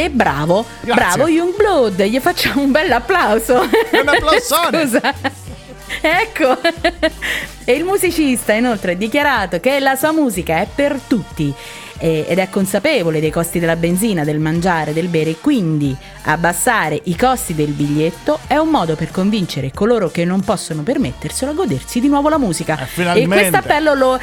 E 0.01 0.09
bravo, 0.09 0.65
Grazie. 0.81 0.95
bravo 0.95 1.29
Youngblood, 1.29 2.03
gli 2.05 2.19
facciamo 2.21 2.63
un 2.63 2.71
bel 2.71 2.91
applauso. 2.91 3.61
Un 3.61 4.09
applausone. 4.09 4.81
Scusa. 4.89 5.15
Ecco. 6.01 6.59
e 7.65 7.73
il 7.75 7.85
musicista 7.85 8.55
inoltre 8.55 8.93
ha 8.93 8.95
dichiarato 8.95 9.61
che 9.61 9.79
la 9.79 9.97
sua 9.97 10.13
musica 10.13 10.57
è 10.61 10.67
per 10.75 10.99
tutti 11.07 11.53
ed 11.99 12.39
è 12.39 12.49
consapevole 12.49 13.21
dei 13.21 13.31
costi 13.31 13.59
della 13.59 13.77
benzina, 13.77 14.25
del 14.25 14.39
mangiare, 14.39 14.95
del 14.95 15.09
bere, 15.09 15.35
quindi 15.35 15.95
abbassare 16.23 16.99
i 17.05 17.15
costi 17.15 17.55
del 17.55 17.73
biglietto 17.73 18.39
è 18.47 18.57
un 18.57 18.71
modo 18.71 18.97
per 18.97 19.11
convincere 19.11 19.71
coloro 19.71 20.11
che 20.11 20.25
non 20.25 20.41
possono 20.41 20.83
permetterselo 20.83 21.51
a 21.51 21.55
godersi 21.55 22.01
di 22.01 22.09
nuovo 22.09 22.31
la 22.31 22.39
musica. 22.39 22.89
Eh. 22.95 23.21
E 23.21 23.27
questo 23.27 23.59
appello 23.59 23.93
lo 23.93 24.19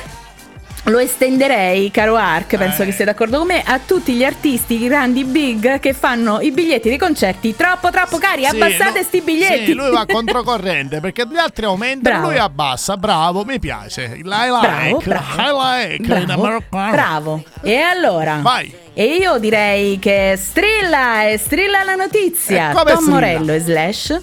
lo 0.88 1.00
estenderei, 1.00 1.92
caro 1.92 2.16
Ark, 2.16 2.56
penso 2.58 2.82
Eh. 2.84 2.86
che 2.86 2.92
sia 2.94 3.04
d'accordo 3.04 3.40
con 3.40 3.48
me, 3.48 3.62
a 3.66 3.78
tutti 3.86 4.14
gli 4.14 4.24
artisti 4.24 4.80
grandi 4.88 5.26
big 5.26 5.80
che 5.80 5.92
fanno 5.94 6.40
i 6.40 6.52
biglietti 6.52 6.88
dei 6.88 6.98
concerti 6.98 7.56
troppo 7.58 7.90
troppo 7.90 8.18
cari. 8.18 8.46
Sì, 8.46 8.56
Abbassate 8.56 9.00
no- 9.00 9.06
sti 9.06 9.22
biglietti. 9.22 9.66
Sì, 9.66 9.74
lui 9.74 9.90
va 9.92 10.06
controcorrente 10.06 11.02
perché 11.02 11.26
gli 11.30 11.36
altri 11.38 11.66
aumentano, 11.66 12.16
Bravo. 12.20 12.30
lui 12.32 12.40
abbassa. 12.40 12.96
Bravo, 12.96 13.44
mi 13.44 13.60
piace. 13.60 14.04
I 14.16 14.22
like, 14.24 15.04
Bravo. 15.04 15.38
I 15.38 15.98
like 16.00 16.26
Bravo, 16.26 16.64
bravo. 16.70 17.44
E 17.62 17.76
allora? 17.80 18.40
Vai. 18.42 18.74
E 18.94 19.04
io 19.16 19.38
direi 19.40 20.00
che 20.00 20.36
strilla 20.42 21.28
e 21.28 21.38
strilla 21.38 21.84
la 21.84 21.96
notizia. 21.96 22.72
E 22.72 22.74
Tom 22.74 22.88
strilla? 22.88 23.10
Morello 23.10 23.52
e 23.52 23.60
Slash. 23.60 24.22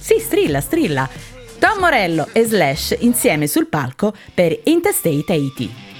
Sì, 0.00 0.18
strilla, 0.18 0.60
strilla. 0.60 1.08
Tom 1.60 1.78
Morello 1.78 2.28
e 2.32 2.42
Slash 2.44 2.96
insieme 2.98 3.46
sul 3.46 3.68
palco 3.68 4.12
per 4.34 4.58
Intestate 4.64 5.32
80. 5.32 5.90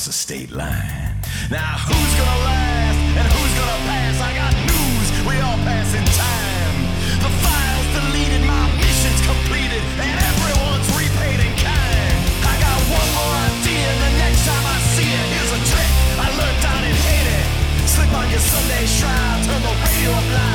Across 0.00 0.06
the 0.06 0.12
state 0.12 0.50
line. 0.50 1.12
Now 1.50 1.76
who's 1.84 2.12
gonna 2.16 2.44
last 2.48 2.96
and 3.20 3.26
who's 3.28 3.52
gonna 3.58 3.80
pass? 3.84 4.16
I 4.20 4.32
got 4.32 4.52
news, 4.64 5.08
we 5.28 5.34
all 5.44 5.60
pass 5.68 5.92
in 5.92 6.04
time. 6.16 6.76
The 7.20 7.30
files 7.44 7.88
deleted, 7.92 8.42
my 8.48 8.64
mission's 8.80 9.20
completed, 9.28 9.82
and 10.00 10.16
everyone's 10.16 10.88
repaid 10.96 11.40
in 11.44 11.52
kind. 11.60 12.16
I 12.48 12.54
got 12.64 12.78
one 12.88 13.10
more 13.12 13.34
idea, 13.50 13.88
the 14.00 14.12
next 14.24 14.42
time 14.48 14.64
I 14.64 14.78
see 14.96 15.10
it, 15.10 15.26
here's 15.36 15.52
a 15.52 15.62
trick 15.68 15.92
I 16.16 16.26
learned 16.32 16.60
down 16.64 16.82
in 16.88 16.96
Haiti. 16.96 17.40
Slip 17.84 18.12
on 18.16 18.26
your 18.32 18.40
Sunday 18.40 18.84
shroud, 18.86 19.36
turn 19.44 19.60
the 19.60 19.74
radio 19.84 20.10
up 20.16 20.28
loud, 20.32 20.49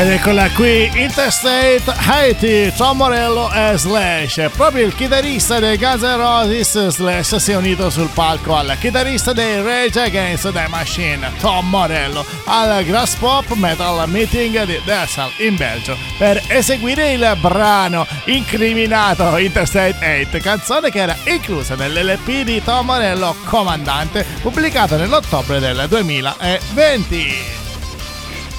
Ed 0.00 0.08
eccola 0.08 0.48
qui, 0.52 0.90
Interstate 0.94 1.82
Haiti, 1.84 2.72
Tom 2.74 2.96
Morello 2.96 3.52
e 3.52 3.76
Slash. 3.76 4.48
Proprio 4.56 4.86
il 4.86 4.94
chitarrista 4.94 5.58
dei 5.58 5.76
Guns 5.76 6.00
N' 6.00 6.16
Roses, 6.16 6.88
Slash, 6.88 7.36
si 7.36 7.52
è 7.52 7.56
unito 7.56 7.90
sul 7.90 8.08
palco 8.14 8.56
al 8.56 8.74
chitarrista 8.80 9.34
dei 9.34 9.60
Rage 9.60 10.00
Against 10.00 10.52
the 10.52 10.66
Machine, 10.68 11.30
Tom 11.38 11.68
Morello, 11.68 12.24
al 12.44 12.82
Grass 12.84 13.14
Pop 13.16 13.52
Metal 13.52 14.08
Meeting 14.08 14.64
di 14.64 14.80
Dessal 14.86 15.30
in 15.36 15.56
Belgio 15.56 15.98
per 16.16 16.42
eseguire 16.46 17.12
il 17.12 17.36
brano 17.38 18.06
incriminato 18.24 19.36
Interstate 19.36 20.24
8, 20.30 20.38
canzone 20.38 20.90
che 20.90 21.00
era 21.00 21.16
inclusa 21.24 21.74
nell'LP 21.74 22.40
di 22.40 22.62
Tom 22.64 22.86
Morello 22.86 23.36
Comandante, 23.44 24.24
pubblicato 24.40 24.96
nell'ottobre 24.96 25.58
del 25.58 25.84
2020. 25.86 27.59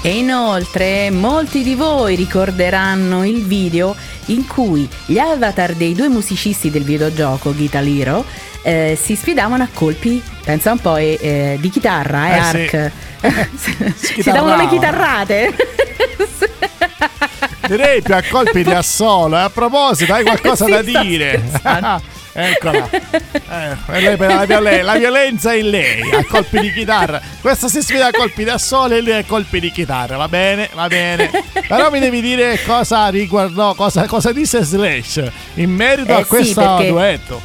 E 0.04 0.18
inoltre 0.18 1.12
molti 1.12 1.62
di 1.62 1.76
voi 1.76 2.16
ricorderanno 2.16 3.24
il 3.24 3.44
video 3.46 3.96
in 4.28 4.48
cui 4.48 4.90
gli 5.06 5.20
avatar 5.20 5.74
dei 5.74 5.94
due 5.94 6.08
musicisti 6.10 6.72
del 6.72 6.84
videogioco 6.84 7.54
Guitar 7.54 7.84
Hero 7.86 8.26
eh, 8.64 8.98
si 9.00 9.16
sfidavano 9.16 9.62
a 9.64 9.68
colpi, 9.72 10.22
pensa 10.44 10.72
un 10.72 10.80
po', 10.80 10.96
eh, 10.98 11.18
eh, 11.22 11.58
di 11.60 11.70
chitarra 11.70 12.30
e 12.30 12.32
Eh, 12.32 12.40
arc. 12.40 12.92
sì. 13.56 14.22
si 14.24 14.32
davano 14.32 14.56
le 14.64 14.68
chitarrate. 14.70 15.56
Direi 17.68 18.02
più 18.02 18.16
a 18.16 18.24
colpi 18.30 18.64
di 18.64 18.72
assolo. 18.72 19.38
E 19.38 19.42
a 19.42 19.50
proposito, 19.50 20.14
hai 20.14 20.24
qualcosa 20.24 20.66
Sì, 20.66 20.72
da 20.72 20.82
dire? 20.82 21.42
Eccola. 22.34 22.90
Eh, 23.52 24.00
lei 24.00 24.16
la, 24.18 24.46
violen- 24.46 24.86
la 24.86 24.96
violenza 24.96 25.52
è 25.52 25.58
in 25.58 25.70
lei, 25.72 26.02
a 26.10 26.24
colpi 26.26 26.62
di 26.62 26.72
chitarra. 26.72 27.20
Questa 27.42 27.68
si 27.68 27.82
sfida 27.82 28.08
a 28.08 28.12
colpi 28.12 28.46
da 28.46 28.58
sole 28.58 28.98
e 28.98 29.02
lui 29.02 29.12
a 29.12 29.26
colpi 29.26 29.60
di 29.60 29.72
chitarra. 29.72 30.16
Va 30.16 30.30
bene, 30.30 30.70
va 30.74 30.88
bene. 30.88 31.30
Però 31.68 31.92
mi 31.92 32.00
devi 32.00 32.22
dire 32.22 32.58
cosa 32.66 33.10
riguardò, 33.10 33.74
cosa, 33.76 34.06
cosa 34.06 34.32
disse 34.32 34.64
Slash 34.64 35.22
in 35.56 35.70
merito 35.72 36.12
Eh, 36.12 36.14
a 36.14 36.18
sì, 36.22 36.26
questo 36.28 36.62
perché- 36.62 36.88
duetto. 36.88 37.42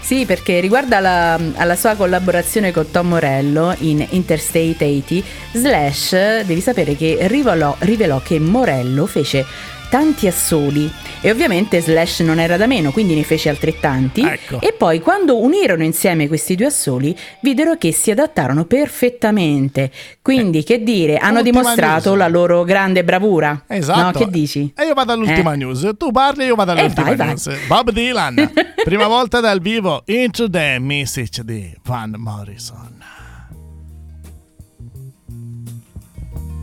Sì, 0.00 0.24
perché 0.26 0.60
riguardo 0.60 0.94
alla, 0.96 1.38
alla 1.56 1.74
sua 1.74 1.94
collaborazione 1.94 2.70
con 2.72 2.90
Tom 2.90 3.08
Morello 3.08 3.74
in 3.78 4.06
Interstate 4.10 4.84
80, 5.04 5.26
Slash 5.52 6.10
devi 6.44 6.60
sapere 6.60 6.94
che 6.94 7.16
rivelò, 7.22 7.74
rivelò 7.80 8.20
che 8.22 8.38
Morello 8.38 9.06
fece 9.06 9.44
tanti 9.88 10.26
assoli 10.26 10.90
e 11.20 11.30
ovviamente 11.30 11.80
Slash 11.80 12.20
non 12.20 12.38
era 12.38 12.56
da 12.56 12.66
meno, 12.66 12.90
quindi 12.92 13.14
ne 13.14 13.22
fece 13.22 13.48
altrettanti 13.48 14.20
Ecco. 14.22 14.60
e 14.60 14.72
poi 14.72 15.00
quando 15.00 15.38
unirono 15.40 15.82
insieme 15.82 16.28
questi 16.28 16.54
due 16.54 16.66
assoli 16.66 17.16
videro 17.40 17.76
che 17.76 17.92
si 17.92 18.10
adattarono 18.10 18.64
perfettamente. 18.64 19.90
Quindi 20.22 20.62
che 20.64 20.82
dire, 20.82 21.16
hanno 21.16 21.38
Ultima 21.38 21.60
dimostrato 21.60 22.08
news. 22.10 22.18
la 22.20 22.28
loro 22.28 22.64
grande 22.64 23.04
bravura. 23.04 23.64
Esatto. 23.66 24.18
No, 24.18 24.24
che 24.24 24.30
dici? 24.30 24.72
E 24.76 24.84
io 24.84 24.94
vado 24.94 25.12
all'ultima 25.12 25.52
Eh? 25.54 25.56
news. 25.56 25.88
Tu 25.96 26.10
parli, 26.10 26.44
io 26.44 26.54
vado 26.54 26.72
Eh, 26.74 26.78
all'ultima 26.80 27.06
vai, 27.06 27.16
vai. 27.16 27.26
news. 27.28 27.50
Bob 27.66 27.90
Dylan, 27.90 28.52
prima 28.84 29.06
volta 29.06 29.40
dal 29.40 29.60
vivo, 29.60 30.02
Into 30.06 30.48
the 30.50 30.78
Message 30.78 31.42
di 31.44 31.74
Van 31.84 32.14
Morrison. 32.16 32.94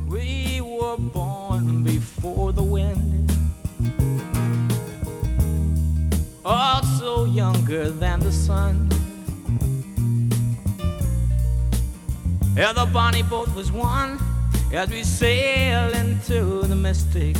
We 0.07 0.61
were 0.61 0.97
born 0.97 1.81
before 1.83 2.52
Oh, 6.45 6.51
also 6.51 7.25
younger 7.25 7.89
than 7.89 8.19
the 8.19 8.31
sun. 8.31 8.89
Yeah, 12.55 12.73
the 12.73 12.85
bonnie 12.85 13.23
boat 13.23 13.53
was 13.55 13.71
one 13.71 14.19
as 14.73 14.89
we 14.89 15.03
sail 15.03 15.93
into 15.93 16.61
the 16.67 16.75
mystic. 16.75 17.37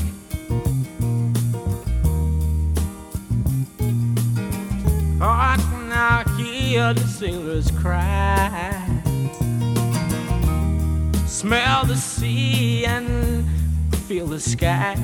Oh, 5.22 5.36
I 5.52 5.58
can 5.58 5.90
now 5.90 6.24
hear 6.38 6.94
the 6.94 7.08
sailors 7.08 7.72
cry 7.72 8.84
smell 11.44 11.84
the 11.84 11.98
sea 11.98 12.86
and 12.86 13.46
feel 14.08 14.26
the 14.26 14.40
sky. 14.40 14.96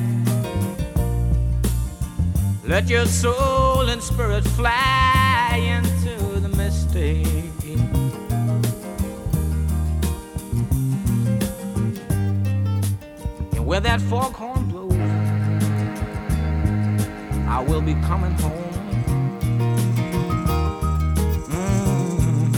Let 2.70 2.88
your 2.88 3.08
soul 3.08 3.90
and 3.90 4.00
spirit 4.00 4.44
fly 4.44 5.60
into 5.60 6.40
the 6.40 6.50
mystic. 6.50 7.26
And 13.56 13.66
where 13.66 13.80
that 13.80 14.00
foghorn 14.02 14.70
blows, 14.70 14.94
I 17.48 17.66
will 17.68 17.82
be 17.82 17.96
coming 18.06 18.34
home. 18.34 18.54
Mm. 21.50 22.54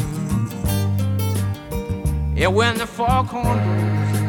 Yeah, 2.38 2.48
when 2.48 2.78
the 2.78 2.86
foghorn 2.86 3.60
blows, 3.64 4.20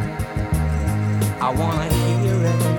I 1.42 1.50
wanna 1.58 1.92
hear 1.92 2.46
it. 2.46 2.71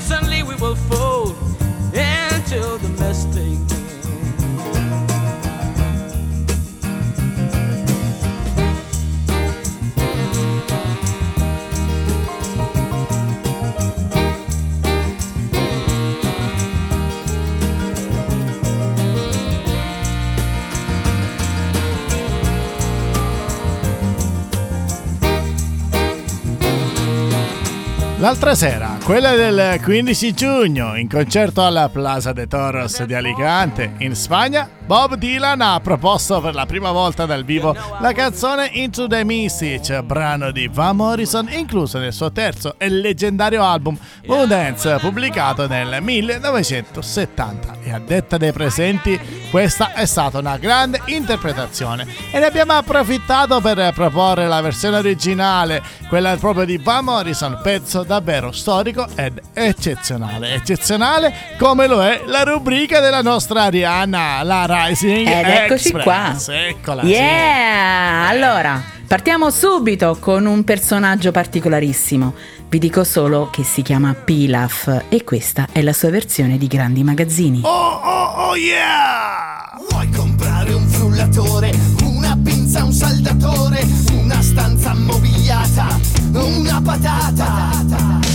Magnificently 0.00 0.42
we 0.42 0.54
will 0.56 0.76
fold 0.76 1.36
into 1.94 2.78
the 2.78 2.88
mystic. 2.98 3.79
L'altra 28.20 28.54
sera, 28.54 28.98
quella 29.02 29.34
del 29.34 29.80
15 29.82 30.34
giugno, 30.34 30.94
in 30.94 31.08
concerto 31.08 31.64
alla 31.64 31.88
Plaza 31.88 32.34
de 32.34 32.46
Toros 32.46 33.02
di 33.04 33.14
Alicante, 33.14 33.94
in 34.00 34.14
Spagna, 34.14 34.68
Bob 34.90 35.14
Dylan 35.14 35.60
ha 35.60 35.78
proposto 35.78 36.40
per 36.40 36.52
la 36.52 36.66
prima 36.66 36.90
volta 36.90 37.24
dal 37.24 37.44
vivo 37.44 37.76
la 38.00 38.10
canzone 38.10 38.70
Into 38.72 39.06
the 39.06 39.22
Mystic, 39.22 40.02
brano 40.02 40.50
di 40.50 40.66
Van 40.66 40.96
Morrison, 40.96 41.48
incluso 41.48 41.98
nel 41.98 42.12
suo 42.12 42.32
terzo 42.32 42.74
e 42.76 42.88
leggendario 42.88 43.62
album 43.62 43.96
Moon 44.26 44.48
Dance, 44.48 44.96
pubblicato 44.96 45.68
nel 45.68 46.02
1970. 46.02 47.76
E 47.84 47.92
a 47.92 48.00
detta 48.00 48.36
dei 48.36 48.50
presenti, 48.50 49.16
questa 49.48 49.92
è 49.92 50.06
stata 50.06 50.40
una 50.40 50.56
grande 50.56 51.00
interpretazione 51.04 52.04
e 52.32 52.40
ne 52.40 52.46
abbiamo 52.46 52.72
approfittato 52.72 53.60
per 53.60 53.92
proporre 53.94 54.48
la 54.48 54.60
versione 54.60 54.96
originale, 54.96 55.84
quella 56.08 56.34
proprio 56.36 56.64
di 56.64 56.78
Van 56.78 57.04
Morrison, 57.04 57.60
pezzo 57.62 58.02
davvero 58.02 58.50
storico 58.50 59.06
ed 59.14 59.40
eccezionale. 59.52 60.54
Eccezionale 60.54 61.32
come 61.60 61.86
lo 61.86 62.02
è 62.02 62.22
la 62.26 62.42
rubrica 62.42 62.98
della 62.98 63.22
nostra 63.22 63.62
Arianna, 63.62 64.42
la 64.42 64.66
Rising 64.86 65.26
Ed 65.28 65.46
eccoci 65.46 65.88
Express. 65.88 66.44
qua. 66.44 66.54
Eccola. 66.54 67.02
sì. 67.02 67.08
Yeah! 67.08 68.28
Allora, 68.28 68.82
partiamo 69.06 69.50
subito 69.50 70.16
con 70.18 70.46
un 70.46 70.64
personaggio 70.64 71.30
particolarissimo. 71.30 72.34
Vi 72.68 72.78
dico 72.78 73.04
solo 73.04 73.50
che 73.50 73.62
si 73.62 73.82
chiama 73.82 74.14
Pilaf 74.14 75.04
e 75.08 75.24
questa 75.24 75.66
è 75.72 75.82
la 75.82 75.92
sua 75.92 76.10
versione 76.10 76.56
di 76.56 76.66
Grandi 76.66 77.02
Magazzini. 77.02 77.60
Oh, 77.62 77.68
oh, 77.68 78.48
oh, 78.48 78.56
yeah! 78.56 79.76
Vuoi 79.90 80.08
comprare 80.10 80.72
un 80.72 80.86
frullatore, 80.86 81.72
una 82.04 82.38
pinza, 82.42 82.84
un 82.84 82.92
saldatore, 82.92 83.84
una 84.12 84.40
stanza 84.40 84.94
mobiliata, 84.94 85.98
una 86.32 86.80
patata. 86.82 87.68
Un 88.22 88.29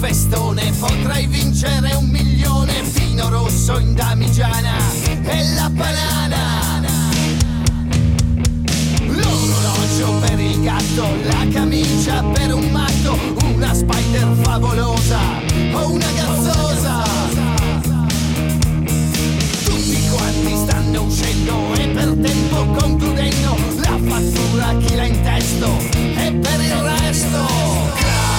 festone 0.00 0.72
potrai 0.78 1.26
vincere 1.26 1.94
un 1.94 2.06
milione 2.06 2.82
Vino 2.84 3.28
rosso 3.28 3.78
in 3.78 3.94
damigiana 3.94 4.72
e 5.24 5.44
la 5.54 5.68
banana. 5.68 7.10
L'orologio 9.04 10.12
per 10.26 10.40
il 10.40 10.62
gatto, 10.62 11.06
la 11.24 11.46
camicia 11.52 12.22
per 12.22 12.54
un 12.54 12.70
matto 12.70 13.18
Una 13.54 13.74
spider 13.74 14.28
favolosa 14.40 15.18
o 15.74 15.92
una 15.92 16.10
gazzosa. 16.12 17.02
Tutti 19.64 20.08
quanti 20.08 20.56
stanno 20.56 21.02
uscendo 21.02 21.74
e 21.74 21.88
per 21.88 22.16
tempo 22.22 22.64
concludendo 22.78 23.56
la 23.76 23.98
fattura 24.08 24.76
chi 24.78 24.94
l'ha 24.94 25.04
in 25.04 25.22
testo 25.22 25.76
e 26.16 26.32
per 26.32 26.60
il 26.60 26.74
resto 26.74 28.29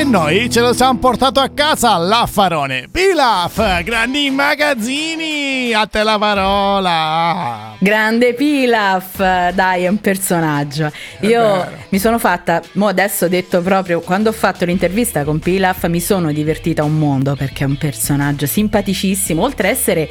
E 0.00 0.04
noi 0.04 0.48
ce 0.48 0.60
lo 0.60 0.72
siamo 0.72 0.98
portato 0.98 1.40
a 1.40 1.50
casa 1.50 1.94
l'affarone. 1.98 2.88
Pilaf, 2.90 3.82
grandi 3.82 4.30
magazzini, 4.30 5.74
a 5.74 5.84
te 5.84 6.02
la 6.02 6.16
parola. 6.16 7.76
Grande 7.78 8.32
Pilaf, 8.32 9.18
dai, 9.52 9.84
è 9.84 9.88
un 9.88 10.00
personaggio. 10.00 10.90
Io 11.20 11.70
mi 11.90 11.98
sono 11.98 12.18
fatta, 12.18 12.62
mo 12.72 12.86
adesso 12.86 13.26
ho 13.26 13.28
detto 13.28 13.60
proprio, 13.60 14.00
quando 14.00 14.30
ho 14.30 14.32
fatto 14.32 14.64
l'intervista 14.64 15.22
con 15.22 15.38
Pilaf 15.38 15.86
mi 15.88 16.00
sono 16.00 16.32
divertita 16.32 16.82
un 16.82 16.96
mondo 16.96 17.36
perché 17.36 17.64
è 17.64 17.66
un 17.66 17.76
personaggio 17.76 18.46
simpaticissimo, 18.46 19.42
oltre 19.42 19.68
a 19.68 19.70
essere 19.70 20.08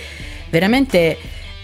veramente 0.51 1.17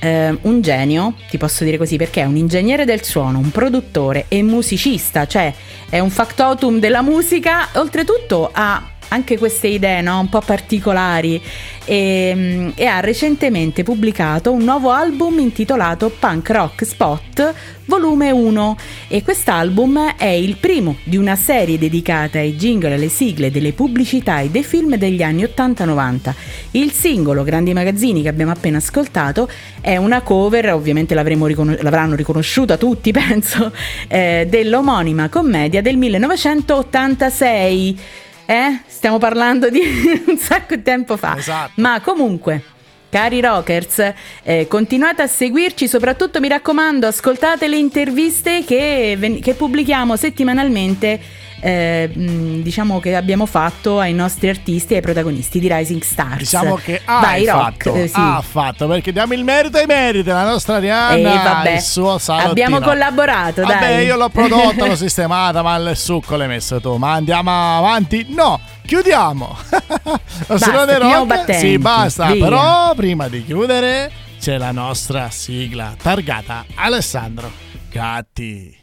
eh, 0.05 0.37
un 0.41 0.61
genio, 0.61 1.15
ti 1.29 1.37
posso 1.37 1.63
dire 1.63 1.77
così, 1.77 1.97
perché 1.97 2.21
è 2.21 2.25
un 2.25 2.35
ingegnere 2.35 2.85
del 2.85 3.03
suono, 3.03 3.39
un 3.39 3.49
produttore 3.49 4.25
e 4.27 4.43
musicista, 4.43 5.25
cioè 5.25 5.51
è 5.89 5.99
un 5.99 6.11
factotum 6.11 6.79
della 6.79 7.01
musica, 7.01 7.69
oltretutto 7.73 8.49
ha 8.53 8.94
anche 9.09 9.37
queste 9.37 9.67
idee 9.67 10.01
no? 10.01 10.19
un 10.19 10.29
po' 10.29 10.41
particolari 10.41 11.41
e, 11.85 12.33
mm, 12.35 12.69
e 12.75 12.85
ha 12.85 12.99
recentemente 12.99 13.83
pubblicato 13.83 14.51
un 14.51 14.63
nuovo 14.63 14.91
album 14.91 15.39
intitolato 15.39 16.09
Punk 16.09 16.49
Rock 16.49 16.85
Spot 16.85 17.53
volume 17.85 18.31
1 18.31 18.77
e 19.07 19.23
quest'album 19.23 20.15
è 20.17 20.25
il 20.25 20.57
primo 20.57 20.97
di 21.03 21.15
una 21.17 21.35
serie 21.35 21.77
dedicata 21.77 22.39
ai 22.39 22.55
jingle 22.55 22.95
alle 22.95 23.09
sigle 23.09 23.51
delle 23.51 23.73
pubblicità 23.73 24.39
e 24.39 24.49
dei 24.49 24.63
film 24.63 24.95
degli 24.95 25.21
anni 25.21 25.43
80-90. 25.43 26.33
Il 26.71 26.91
singolo 26.91 27.43
Grandi 27.43 27.73
Magazzini 27.73 28.23
che 28.23 28.29
abbiamo 28.29 28.51
appena 28.51 28.77
ascoltato 28.77 29.47
è 29.81 29.97
una 29.97 30.21
cover, 30.21 30.73
ovviamente 30.73 31.13
riconos- 31.15 31.81
l'avranno 31.81 32.15
riconosciuta 32.15 32.77
tutti 32.77 33.11
penso, 33.13 33.71
eh, 34.07 34.47
dell'omonima 34.49 35.29
commedia 35.29 35.81
del 35.81 35.97
1986. 35.97 38.23
Eh? 38.45 38.79
Stiamo 38.87 39.17
parlando 39.17 39.69
di 39.69 39.81
un 40.27 40.37
sacco 40.37 40.75
di 40.75 40.81
tempo 40.81 41.17
fa. 41.17 41.35
Esatto. 41.37 41.71
Ma 41.75 41.99
comunque, 42.01 42.63
cari 43.09 43.41
rockers, 43.41 44.13
eh, 44.43 44.67
continuate 44.67 45.21
a 45.21 45.27
seguirci, 45.27 45.87
soprattutto 45.87 46.39
mi 46.39 46.47
raccomando, 46.47 47.07
ascoltate 47.07 47.67
le 47.67 47.77
interviste 47.77 48.63
che, 48.65 49.39
che 49.41 49.53
pubblichiamo 49.53 50.15
settimanalmente. 50.15 51.43
Eh, 51.59 52.09
diciamo 52.13 52.99
che 52.99 53.15
abbiamo 53.15 53.45
fatto 53.45 53.99
ai 53.99 54.13
nostri 54.13 54.49
artisti 54.49 54.93
e 54.93 54.97
ai 54.97 55.01
protagonisti 55.01 55.59
di 55.59 55.67
Rising 55.71 56.01
Stars. 56.01 56.37
Diciamo 56.37 56.75
che 56.75 57.01
ha 57.03 57.19
Vai, 57.19 57.45
rock, 57.45 57.83
fatto, 57.85 57.93
eh, 57.95 58.07
sì. 58.07 58.13
ha 58.17 58.41
fatto, 58.41 58.87
perché 58.87 59.11
diamo 59.11 59.33
il 59.33 59.43
merito 59.43 59.77
ai 59.77 59.85
meriti, 59.85 60.29
la 60.29 60.43
nostra 60.43 60.75
Arianna, 60.75 61.15
E 61.15 61.43
vabbè, 61.43 61.71
il 61.75 61.81
suo 61.81 62.17
salottino. 62.17 62.51
abbiamo 62.51 62.79
collaborato, 62.79 63.61
Vabbè, 63.63 63.79
dai. 63.79 64.05
io 64.05 64.15
l'ho 64.15 64.29
prodotto, 64.29 64.85
l'ho 64.85 64.95
sistemata, 64.97 65.61
ma 65.61 65.75
il 65.77 65.95
succo 65.95 66.35
l'hai 66.35 66.47
messo 66.47 66.79
tu. 66.79 66.95
Ma 66.97 67.13
andiamo 67.13 67.77
avanti? 67.77 68.25
No, 68.29 68.59
chiudiamo. 68.85 69.57
Basta, 70.47 70.97
Rock? 70.97 71.25
battenti, 71.25 71.67
Sì, 71.67 71.77
basta. 71.77 72.31
via. 72.31 72.43
Però 72.43 72.93
prima 72.95 73.27
di 73.27 73.43
chiudere 73.43 74.11
c'è 74.39 74.57
la 74.57 74.71
nostra 74.71 75.29
sigla 75.31 75.95
targata 76.01 76.65
Alessandro 76.75 77.49
Gatti. 77.89 78.77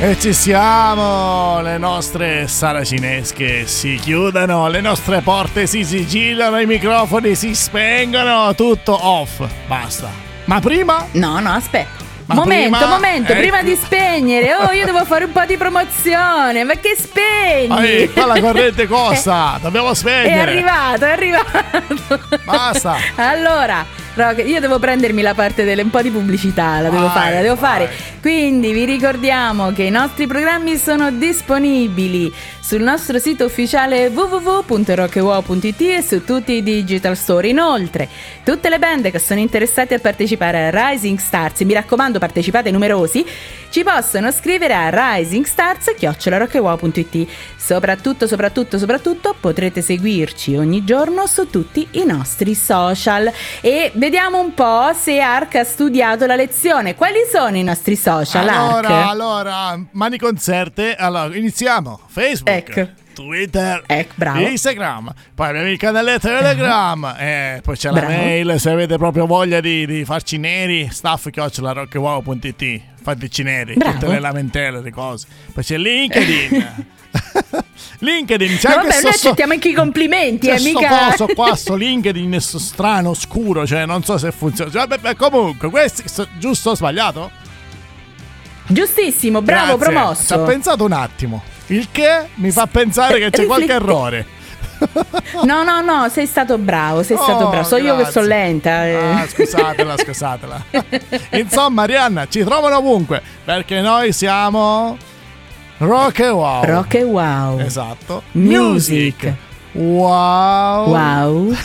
E 0.00 0.16
ci 0.20 0.32
siamo! 0.32 1.60
Le 1.60 1.76
nostre 1.76 2.46
saracinesche 2.46 3.66
si 3.66 3.96
chiudono, 4.00 4.68
le 4.68 4.80
nostre 4.80 5.22
porte 5.22 5.66
si 5.66 5.84
sigillano, 5.84 6.60
i 6.60 6.66
microfoni 6.66 7.34
si 7.34 7.52
spengono, 7.54 8.54
tutto 8.54 8.96
off. 9.06 9.42
Basta. 9.66 10.08
Ma 10.44 10.60
prima? 10.60 11.04
No, 11.12 11.40
no, 11.40 11.50
aspetta. 11.52 12.06
Ma 12.26 12.34
momento, 12.34 12.76
prima- 12.76 12.92
momento, 12.92 13.32
ecco. 13.32 13.40
prima 13.40 13.62
di 13.62 13.74
spegnere. 13.74 14.54
Oh, 14.54 14.70
io 14.70 14.84
devo 14.84 15.04
fare 15.04 15.24
un 15.24 15.32
po' 15.32 15.44
di 15.46 15.56
promozione. 15.56 16.62
Ma 16.62 16.74
che 16.74 16.94
spegni? 16.96 17.84
Ehi, 17.84 18.12
qua 18.12 18.26
la 18.26 18.40
corrente 18.40 18.86
costa, 18.86 19.58
dobbiamo 19.60 19.90
È 19.90 19.94
spegnere. 19.94 20.50
arrivato, 20.52 21.04
è 21.06 21.10
arrivato. 21.10 22.20
Basta. 22.44 22.96
Allora, 23.16 23.84
Rock, 24.14 24.44
io 24.44 24.60
devo 24.60 24.78
prendermi 24.78 25.22
la 25.22 25.34
parte 25.34 25.64
delle 25.64 25.82
un 25.82 25.90
po' 25.90 26.02
di 26.02 26.10
pubblicità, 26.10 26.80
la 26.80 26.90
devo 26.90 27.06
Vai, 27.06 27.12
fare, 27.12 27.34
la 27.34 27.42
devo 27.42 27.54
vai. 27.54 27.86
fare. 27.86 27.90
Quindi 28.20 28.72
vi 28.72 28.84
ricordiamo 28.84 29.72
che 29.72 29.84
i 29.84 29.90
nostri 29.90 30.26
programmi 30.26 30.76
sono 30.76 31.10
disponibili 31.12 32.32
sul 32.68 32.82
nostro 32.82 33.18
sito 33.18 33.46
ufficiale 33.46 34.08
www.rockwow.it 34.08 35.80
e 35.80 36.02
su 36.02 36.22
tutti 36.24 36.52
i 36.52 36.62
digital 36.62 37.16
store. 37.16 37.48
Inoltre, 37.48 38.06
tutte 38.44 38.68
le 38.68 38.78
band 38.78 39.10
che 39.10 39.18
sono 39.18 39.40
interessate 39.40 39.94
a 39.94 39.98
partecipare 39.98 40.66
a 40.66 40.90
Rising 40.90 41.18
Stars, 41.18 41.60
mi 41.60 41.72
raccomando 41.72 42.18
partecipate 42.18 42.70
numerosi, 42.70 43.24
ci 43.70 43.82
possono 43.82 44.30
scrivere 44.30 44.74
a 44.74 44.90
risingstars.rockwow.it. 44.90 47.26
Soprattutto, 47.56 48.26
soprattutto, 48.26 48.76
soprattutto 48.78 49.34
potrete 49.38 49.80
seguirci 49.80 50.56
ogni 50.56 50.84
giorno 50.84 51.26
su 51.26 51.48
tutti 51.48 51.88
i 51.92 52.04
nostri 52.04 52.54
social. 52.54 53.32
E 53.62 53.92
vediamo 54.08 54.40
un 54.40 54.54
po' 54.54 54.90
se 54.94 55.20
Ark 55.20 55.56
ha 55.56 55.64
studiato 55.64 56.24
la 56.24 56.34
lezione. 56.34 56.94
Quali 56.94 57.18
sono 57.30 57.58
i 57.58 57.62
nostri 57.62 57.94
social, 57.94 58.48
Allora, 58.48 58.88
Ark? 58.88 59.08
allora, 59.10 59.78
mani 59.92 60.16
concerte. 60.16 60.94
Allora, 60.94 61.36
iniziamo. 61.36 62.00
Facebook. 62.06 62.48
Ecco. 62.78 62.90
Twitter, 63.22 63.82
Ecco, 63.84 64.12
bravo. 64.14 64.46
Instagram, 64.46 65.12
poi 65.34 65.48
abbiamo 65.48 65.68
il 65.68 65.76
canale 65.76 66.20
Telegram, 66.20 67.14
e 67.18 67.60
poi 67.64 67.76
c'è 67.76 67.90
la 67.90 67.98
Bravo. 67.98 68.12
mail 68.12 68.60
se 68.60 68.70
avete 68.70 68.96
proprio 68.96 69.26
voglia 69.26 69.60
di, 69.60 69.84
di 69.86 70.04
farci 70.04 70.38
neri, 70.38 70.88
staff.rockwow.it, 70.88 72.80
fateci 73.02 73.42
neri, 73.42 73.74
Bravo. 73.74 73.92
tutte 73.98 74.06
le 74.06 74.20
lamentele, 74.20 74.80
le 74.80 74.92
cose. 74.92 75.26
Poi 75.52 75.64
c'è 75.64 75.76
LinkedIn. 75.78 76.84
LinkedIn, 78.00 78.56
c'è 78.56 78.68
No, 78.68 78.74
anche 78.76 78.86
vabbè, 78.88 79.02
noi 79.02 79.10
accettiamo 79.10 79.52
anche 79.52 79.68
i 79.68 79.72
complimenti, 79.72 80.46
c'è 80.46 80.54
eh, 80.54 80.60
mica... 80.62 81.08
coso 81.10 81.26
qua, 81.34 81.56
sto 81.56 81.74
LinkedIn 81.74 82.40
sto 82.40 82.60
strano, 82.60 83.14
scuro, 83.14 83.66
cioè 83.66 83.84
non 83.84 84.04
so 84.04 84.16
se 84.16 84.30
funziona. 84.30 84.70
Cioè, 84.70 84.86
vabbè, 84.86 85.16
comunque, 85.16 85.68
questo 85.70 86.28
giusto 86.38 86.70
o 86.70 86.74
sbagliato? 86.76 87.32
Giustissimo, 88.68 89.42
bravo, 89.42 89.76
Grazie. 89.76 89.92
Ci 89.92 89.96
ho 89.96 90.02
promosso. 90.02 90.42
pensato 90.44 90.84
un 90.84 90.92
attimo. 90.92 91.42
Il 91.68 91.88
che 91.92 92.28
mi 92.34 92.50
fa 92.50 92.66
pensare 92.66 93.18
che 93.18 93.30
c'è 93.30 93.46
qualche 93.46 93.72
errore. 93.72 94.26
No, 95.42 95.64
no, 95.64 95.80
no, 95.80 96.08
sei 96.08 96.26
stato 96.26 96.56
bravo, 96.56 97.02
sei 97.02 97.16
Oh, 97.16 97.22
stato 97.22 97.48
bravo. 97.48 97.64
So 97.66 97.76
io 97.76 97.96
che 97.96 98.02
grazie. 98.02 98.12
sono 98.12 98.26
lenta. 98.26 98.86
eh. 98.86 98.94
Ah, 98.94 99.26
scusatela, 99.28 99.96
scusatela. 99.98 100.64
Insomma, 101.32 101.82
Arianna, 101.82 102.26
ci 102.28 102.44
trovano 102.44 102.76
ovunque 102.78 103.20
perché 103.44 103.80
noi 103.80 104.12
siamo 104.12 104.96
Rock 105.78 106.20
e 106.20 106.28
Wow. 106.28 106.64
Rock 106.64 106.94
e 106.94 107.02
wow. 107.02 107.58
Esatto. 107.58 108.22
Music. 108.32 109.32
Wow. 109.72 110.88
Wow. 110.88 111.56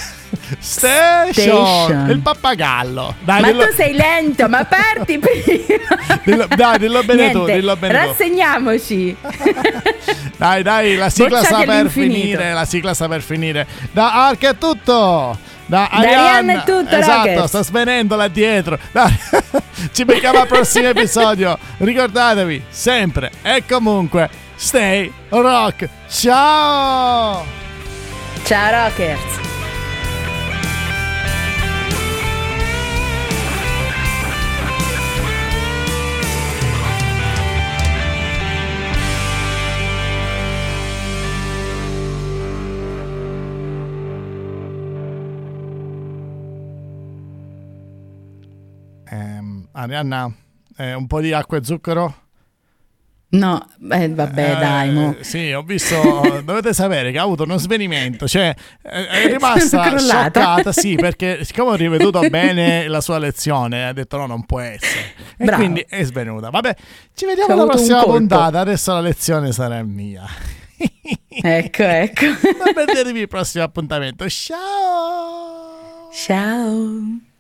Station. 0.60 1.66
Station. 1.66 2.10
Il 2.10 2.20
pappagallo. 2.20 3.16
Dai, 3.20 3.42
ma 3.42 3.52
dillo, 3.52 3.66
tu 3.68 3.74
sei 3.76 3.94
lento, 3.94 4.48
ma 4.50 4.66
parti 4.66 5.18
prima. 5.20 6.20
dillo- 6.24 6.48
dai, 6.56 6.78
dillo 6.80 7.04
bene 7.04 7.32
tu, 7.32 7.46
dillo 7.46 7.76
bene 7.76 7.94
rassegniamoci. 8.06 9.16
Dai, 10.38 10.64
dai, 10.64 10.96
la 10.96 11.10
sigla 11.10 11.44
sta 11.44 11.58
Bocciati 11.60 11.66
per 11.82 11.90
finire. 11.90 12.54
La 12.54 12.66
sigla 12.66 12.94
sta 12.94 13.08
per 13.08 13.22
finire. 13.22 13.68
Da 13.92 14.28
Ark 14.28 14.44
è 14.46 14.58
tutto. 14.58 15.38
Da 15.66 15.88
Arianna 15.90 16.18
Arianna 16.38 16.54
è 16.62 16.66
tutto, 16.66 16.96
Esatto, 16.96 17.28
Rockers. 17.30 17.48
sta 17.48 17.64
svenendo 17.64 18.16
là 18.16 18.28
dietro. 18.28 18.78
Dai, 18.92 19.18
Ci 19.94 20.06
becchiamo 20.06 20.40
al 20.42 20.48
prossimo 20.48 20.88
episodio. 20.88 21.58
Ricordatevi 21.78 22.64
sempre 22.70 23.32
e 23.42 23.64
comunque 23.68 24.30
stay 24.56 25.12
rock. 25.30 25.88
Ciao! 26.10 27.46
Ciao 28.44 28.72
Rockers. 28.72 29.53
Arianna, 49.84 50.32
eh, 50.78 50.94
un 50.94 51.08
po' 51.08 51.20
di 51.22 51.32
acqua 51.34 51.58
e 51.58 51.64
zucchero? 51.64 52.16
No, 53.34 53.66
eh, 53.90 54.10
vabbè, 54.10 54.52
Eh, 54.52 54.60
dai, 54.60 54.92
mo. 54.92 55.16
Sì, 55.22 55.52
ho 55.52 55.64
visto. 55.64 55.96
dovete 56.46 56.72
sapere 56.72 57.12
che 57.12 57.18
ha 57.18 57.24
avuto 57.24 57.44
uno 57.44 57.58
svenimento. 57.58 58.28
Cioè, 58.28 58.56
è 58.82 59.26
rimasta 59.32 59.98
scioccata. 59.98 60.72
Sì, 60.72 60.94
perché 61.02 61.44
siccome 61.44 61.72
ho 61.72 61.76
riveduto 61.76 62.20
bene 62.30 62.88
la 62.88 63.02
sua 63.02 63.18
lezione, 63.18 63.88
ha 63.88 63.94
detto 63.94 64.18
no, 64.18 64.28
non 64.28 64.46
può 64.46 64.60
essere. 64.60 65.14
E 65.38 65.46
Bravo. 65.46 65.62
quindi 65.62 65.84
è 65.88 66.04
svenuta. 66.04 66.52
Vabbè, 66.52 66.76
ci 67.16 67.26
vediamo 67.26 67.54
alla 67.54 67.66
prossima 67.66 68.04
puntata. 68.04 68.60
Adesso 68.60 68.94
la 68.94 69.02
lezione 69.02 69.52
sarà 69.52 69.82
mia. 69.82 70.26
Ecco, 71.28 71.84
ecco. 71.84 72.26
Non 72.26 72.74
perdetevi 72.74 73.22
il 73.22 73.28
prossimo 73.28 73.64
appuntamento. 73.64 74.30
Ciao! 74.30 76.10
Ciao. 76.14 77.32